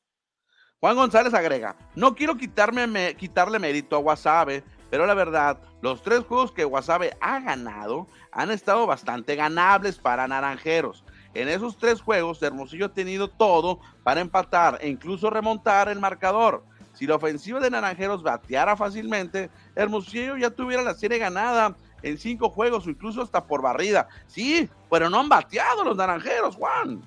[0.81, 6.21] Juan González agrega: No quiero quitarme, quitarle mérito a Wasabe, pero la verdad, los tres
[6.25, 11.06] juegos que Wasabe ha ganado han estado bastante ganables para Naranjeros.
[11.37, 16.65] En esos tres juegos, Hermosillo ha tenido todo para empatar e incluso remontar el marcador.
[16.95, 22.49] Si la ofensiva de Naranjeros bateara fácilmente, Hermosillo ya tuviera la serie ganada en cinco
[22.49, 24.09] juegos o incluso hasta por barrida.
[24.27, 27.03] Sí, pero no han bateado los Naranjeros, Juan.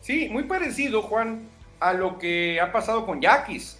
[0.00, 1.46] Sí, muy parecido, Juan,
[1.78, 3.78] a lo que ha pasado con Yaquis.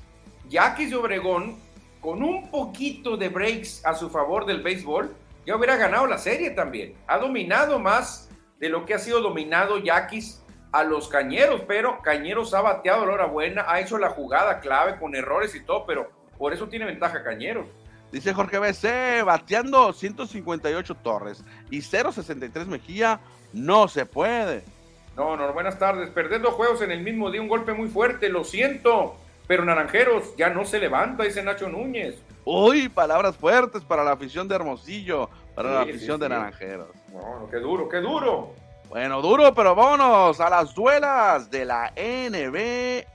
[0.51, 1.57] Yaquis de Obregón,
[2.03, 5.17] con un poquito de breaks a su favor del béisbol,
[5.47, 6.95] ya hubiera ganado la serie también.
[7.07, 8.26] Ha dominado más
[8.59, 10.43] de lo que ha sido dominado Yaquis
[10.73, 14.99] a los Cañeros, pero Cañeros ha bateado la hora buena, ha hecho la jugada clave
[14.99, 17.67] con errores y todo, pero por eso tiene ventaja Cañeros.
[18.13, 23.21] Dice Jorge BC, bateando 158 Torres y 0.63 Mejía,
[23.53, 24.65] no se puede.
[25.17, 26.11] No, no, buenas tardes.
[26.11, 29.17] Perder dos juegos en el mismo día, un golpe muy fuerte, lo siento.
[29.47, 32.17] Pero Naranjeros ya no se levanta, dice Nacho Núñez.
[32.45, 36.89] Uy, palabras fuertes para la afición de Hermosillo, para la afición de Naranjeros.
[37.17, 38.53] No, qué duro, qué duro.
[38.89, 43.07] Bueno, duro, pero vámonos a las duelas de la NBA.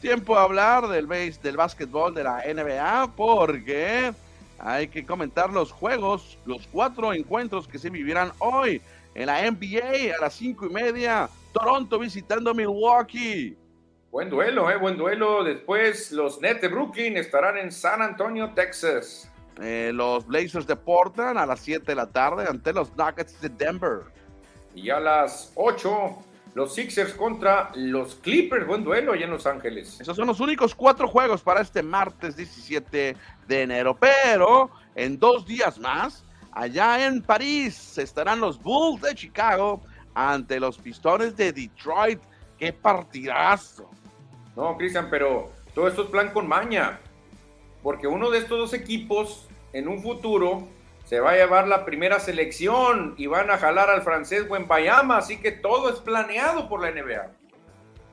[0.00, 4.12] Tiempo a hablar del base, del básquetbol de la NBA porque
[4.58, 8.82] hay que comentar los juegos, los cuatro encuentros que se vivieran hoy
[9.14, 11.28] en la NBA a las cinco y media.
[11.52, 13.56] Toronto visitando Milwaukee.
[14.10, 15.44] Buen duelo, eh, buen duelo.
[15.44, 19.30] Después los Nets de Brooklyn estarán en San Antonio, Texas.
[19.60, 23.48] Eh, los Blazers de Portland a las 7 de la tarde ante los Nuggets de
[23.48, 24.02] Denver.
[24.74, 26.18] Y a las 8,
[26.54, 28.66] los Sixers contra los Clippers.
[28.66, 30.00] Buen duelo allá en Los Ángeles.
[30.00, 33.96] Esos son los únicos cuatro juegos para este martes 17 de enero.
[33.96, 39.80] Pero en dos días más, allá en París, estarán los Bulls de Chicago
[40.14, 42.20] ante los Pistones de Detroit.
[42.58, 43.88] ¡Qué partidazo!
[44.56, 46.98] No, Cristian, pero todo esto es plan con maña.
[47.82, 50.66] Porque uno de estos dos equipos en un futuro
[51.08, 55.38] se va a llevar la primera selección y van a jalar al francés Bayama, así
[55.38, 57.30] que todo es planeado por la NBA.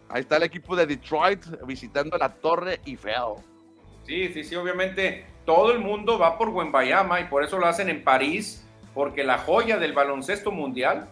[0.08, 3.36] Ahí está el equipo de Detroit visitando la Torre Eiffel.
[4.06, 7.90] Sí, sí, sí, obviamente todo el mundo va por Bayama y por eso lo hacen
[7.90, 11.10] en París, porque la joya del baloncesto mundial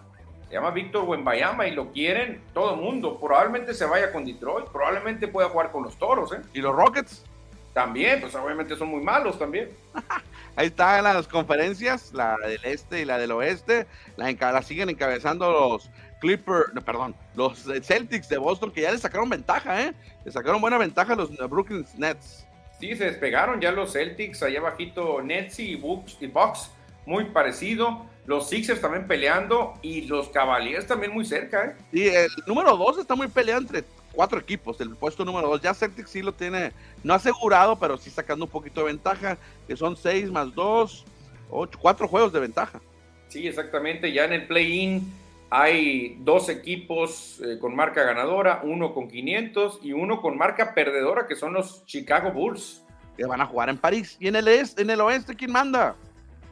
[0.48, 3.20] se llama Víctor Wembayama y lo quieren todo el mundo.
[3.20, 6.32] Probablemente se vaya con Detroit, probablemente pueda jugar con los Toros.
[6.32, 6.40] ¿eh?
[6.54, 7.26] ¿Y los Rockets?
[7.74, 9.70] También, pues obviamente son muy malos también.
[10.56, 13.88] Ahí están las conferencias, la del este y la del oeste.
[14.18, 15.89] La, la siguen encabezando los
[16.20, 19.93] Clippers, perdón, los Celtics de Boston, que ya le sacaron ventaja, ¿eh?
[20.24, 22.45] Le sacaron buena ventaja a los Brooklyn Nets.
[22.80, 26.70] Sí, se despegaron ya los Celtics, allá bajito Nets y Bucks y Bucks,
[27.06, 28.06] muy parecido.
[28.26, 31.76] Los Sixers también peleando y los Cavaliers también muy cerca, ¿eh?
[31.91, 33.84] Sí, el número dos está muy peleado entre
[34.14, 35.61] cuatro equipos, el puesto número dos.
[35.61, 36.72] Ya Celtics sí lo tiene,
[37.03, 39.38] no asegurado, pero sí sacando un poquito de ventaja,
[39.68, 41.05] que son seis más dos,
[41.49, 42.80] ocho, cuatro juegos de ventaja.
[43.28, 44.14] Sí, exactamente.
[44.14, 45.11] Ya en el play-in
[45.49, 51.28] hay dos equipos eh, con marca ganadora, uno con 500 y uno con marca perdedora,
[51.28, 52.84] que son los Chicago Bulls.
[53.18, 54.18] Que van a jugar en París.
[54.20, 55.95] ¿Y en el, este, en el oeste quién manda?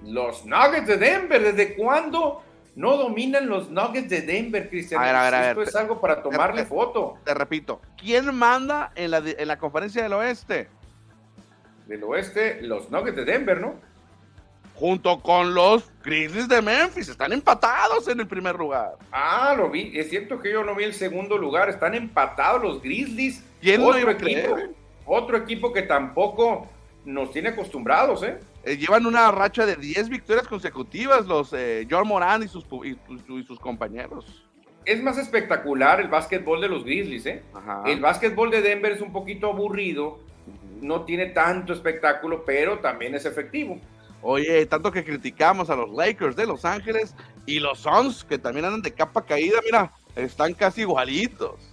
[0.04, 1.42] Los Nuggets de Denver.
[1.42, 2.44] ¿Desde cuándo
[2.76, 5.04] no dominan los Nuggets de Denver, Cristian.
[5.04, 7.18] Esto es algo para tomarle foto.
[7.24, 10.68] Te repito, ¿quién manda en la, en la conferencia del oeste?
[11.88, 13.76] Del oeste, los Nuggets de Denver, ¿no?
[14.76, 17.10] Junto con los Grizzlies de Memphis.
[17.10, 18.94] Están empatados en el primer lugar.
[19.12, 19.92] Ah, lo vi.
[19.94, 21.70] Es cierto que yo no vi el segundo lugar.
[21.70, 23.44] Están empatados los Grizzlies.
[23.60, 24.58] ¿Quién otro equipo,
[25.06, 26.68] Otro equipo que tampoco
[27.06, 28.40] nos tiene acostumbrados, ¿eh?
[28.64, 33.44] Eh, llevan una racha de 10 victorias consecutivas los eh, John Moran y sus, y,
[33.44, 34.46] sus compañeros.
[34.86, 37.44] Es más espectacular el básquetbol de los Grizzlies, ¿eh?
[37.86, 40.20] El básquetbol de Denver es un poquito aburrido,
[40.82, 43.80] no tiene tanto espectáculo, pero también es efectivo.
[44.24, 48.66] Oye, tanto que criticamos a los Lakers de Los Ángeles y los Suns, que también
[48.66, 51.71] andan de capa caída, mira, están casi igualitos.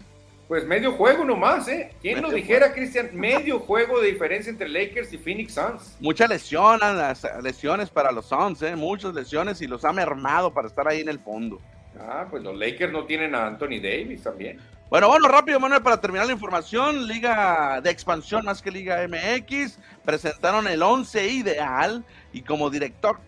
[0.48, 1.92] Pues medio juego nomás, ¿eh?
[2.00, 3.10] ¿Quién lo dijera, Cristian?
[3.12, 5.96] Medio juego de diferencia entre Lakers y Phoenix Suns.
[6.00, 8.74] Muchas lesiones, lesiones para los Suns, ¿eh?
[8.74, 11.60] Muchas lesiones y los ha mermado para estar ahí en el fondo.
[12.00, 14.58] Ah, pues los Lakers no tienen a Anthony Davis también.
[14.88, 19.78] Bueno, bueno, rápido, Manuel, para terminar la información, Liga de Expansión más que Liga MX,
[20.02, 23.20] presentaron el 11 ideal y como director,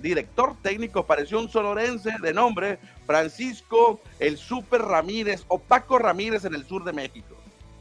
[0.00, 6.54] director técnico apareció un sonorense de nombre Francisco el Super Ramírez o Paco Ramírez en
[6.54, 7.36] el sur de México.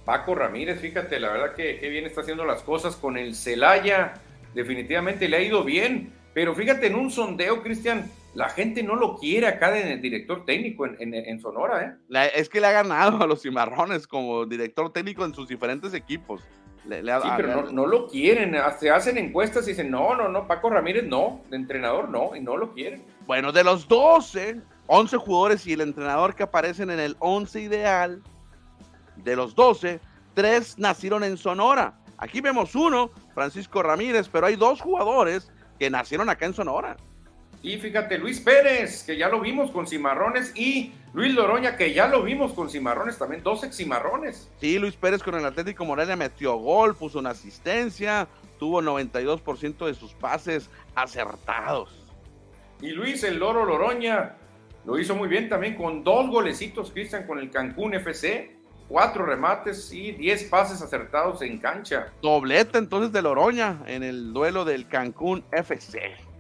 [0.06, 4.14] Paco Ramírez, fíjate, la verdad que, bien está haciendo las cosas con el Celaya,
[4.54, 9.18] definitivamente le ha ido bien, pero fíjate, en un sondeo, Cristian, la gente no lo
[9.18, 12.32] quiere acá en el director técnico en, Sonora, ¿eh?
[12.34, 16.42] es que le ha ganado a los cimarrones como director técnico en sus diferentes equipos.
[16.84, 21.06] Sí, pero no, lo quieren, se hacen encuestas y dicen, no, no, no, Paco Ramírez
[21.06, 23.04] no, de entrenador no, y no lo quieren.
[23.28, 28.22] Bueno, de los 12, 11 jugadores y el entrenador que aparecen en el 11 ideal,
[29.18, 30.00] de los 12,
[30.34, 31.94] 3 nacieron en Sonora.
[32.18, 36.98] Aquí vemos uno, Francisco Ramírez, pero hay dos jugadores que nacieron acá en Sonora.
[37.64, 42.08] Y fíjate, Luis Pérez, que ya lo vimos con cimarrones, y Luis Loroña, que ya
[42.08, 44.50] lo vimos con cimarrones también, dos ex cimarrones.
[44.60, 49.94] Sí, Luis Pérez con el Atlético Morelia metió gol, puso una asistencia, tuvo 92% de
[49.94, 52.02] sus pases acertados.
[52.82, 54.38] Y Luis el Loro Loroña
[54.86, 58.56] lo hizo muy bien también con dos golecitos, Cristian, con el Cancún FC,
[58.88, 62.12] cuatro remates y diez pases acertados en cancha.
[62.24, 66.31] Doblete entonces de Loroña en el duelo del Cancún FC.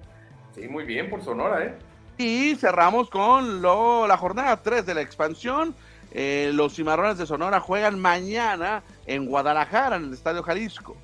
[0.55, 1.73] Sí, muy bien por Sonora, ¿eh?
[2.17, 5.73] Y cerramos con lo, la jornada 3 de la expansión.
[6.11, 10.95] Eh, los cimarrones de Sonora juegan mañana en Guadalajara, en el Estadio Jalisco.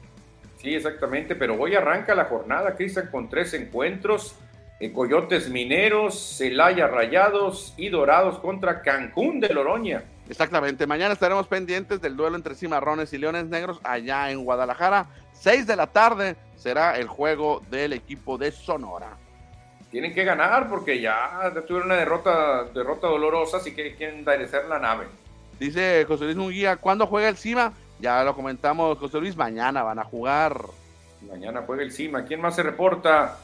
[0.57, 4.35] Sí, exactamente, pero hoy arranca la jornada, Cristian, con tres encuentros.
[4.79, 10.03] Eh, Coyotes Mineros, Celaya Rayados y Dorados contra Cancún de Loroña.
[10.29, 15.07] Exactamente, mañana estaremos pendientes del duelo entre Cimarrones y Leones Negros allá en Guadalajara.
[15.33, 19.17] 6 de la tarde será el juego del equipo de Sonora
[19.97, 24.77] tienen que ganar porque ya tuvieron una derrota, derrota dolorosa, así que quieren enderecer la
[24.77, 25.07] nave.
[25.59, 27.73] Dice José Luis Munguía, ¿cuándo juega el CIMA?
[27.99, 30.61] Ya lo comentamos, José Luis, mañana van a jugar.
[31.27, 32.25] Mañana juega el CIMA.
[32.25, 33.39] ¿Quién más se reporta?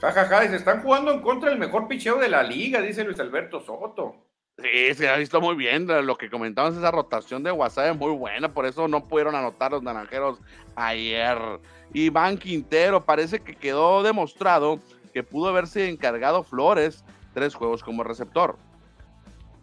[0.00, 3.02] Jajaja, ja, ja, se están jugando en contra del mejor picheo de la liga, dice
[3.02, 4.14] Luis Alberto Soto.
[4.58, 5.88] Sí, se ha visto muy bien.
[6.06, 9.72] Lo que comentamos, esa rotación de WhatsApp es muy buena, por eso no pudieron anotar
[9.72, 10.38] los naranjeros
[10.76, 11.36] ayer.
[11.92, 14.80] Iván Quintero, parece que quedó demostrado
[15.16, 17.02] que pudo haberse encargado Flores
[17.32, 18.58] tres juegos como receptor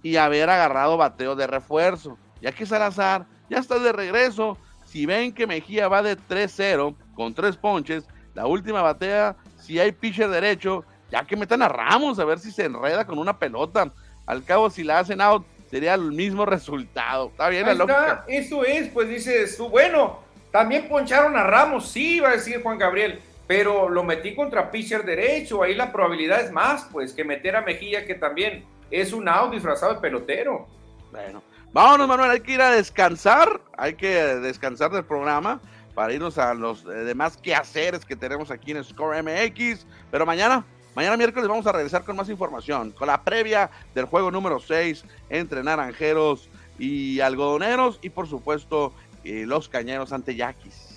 [0.01, 2.18] y haber agarrado bateo de refuerzo.
[2.41, 4.58] Ya que Salazar ya está de regreso.
[4.88, 9.91] Si ven que Mejía va de 3-0 con tres ponches, la última batea, si hay
[9.91, 13.93] pitcher derecho, ya que metan a Ramos a ver si se enreda con una pelota.
[14.26, 17.28] Al cabo, si la hacen out, sería el mismo resultado.
[17.28, 18.26] Está bien la lógica.
[18.28, 20.18] Eso es, pues dices tú, bueno,
[20.51, 25.03] también poncharon a Ramos, sí, va a decir Juan Gabriel pero lo metí contra pitcher
[25.03, 29.27] derecho, ahí la probabilidad es más, pues, que meter a Mejía, que también es un
[29.27, 30.67] out disfrazado de pelotero.
[31.11, 35.59] Bueno, vámonos, Manuel, hay que ir a descansar, hay que descansar del programa
[35.93, 40.65] para irnos a los demás quehaceres que tenemos aquí en Score MX, pero mañana,
[40.95, 45.05] mañana miércoles vamos a regresar con más información, con la previa del juego número 6
[45.29, 50.92] entre Naranjeros y Algodoneros y por supuesto eh, los Cañeros ante Yaquis.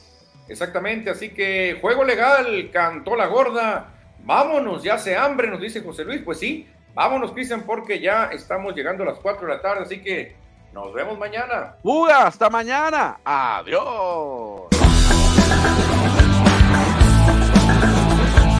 [0.49, 3.89] Exactamente, así que juego legal, cantó la gorda.
[4.21, 6.23] Vámonos, ya se hambre, nos dice José Luis.
[6.25, 10.01] Pues sí, vámonos, Cristian, porque ya estamos llegando a las 4 de la tarde, así
[10.01, 10.37] que
[10.73, 11.77] nos vemos mañana.
[11.83, 12.27] ¡Uga!
[12.27, 13.19] ¡Hasta mañana!
[13.25, 14.67] ¡Adiós!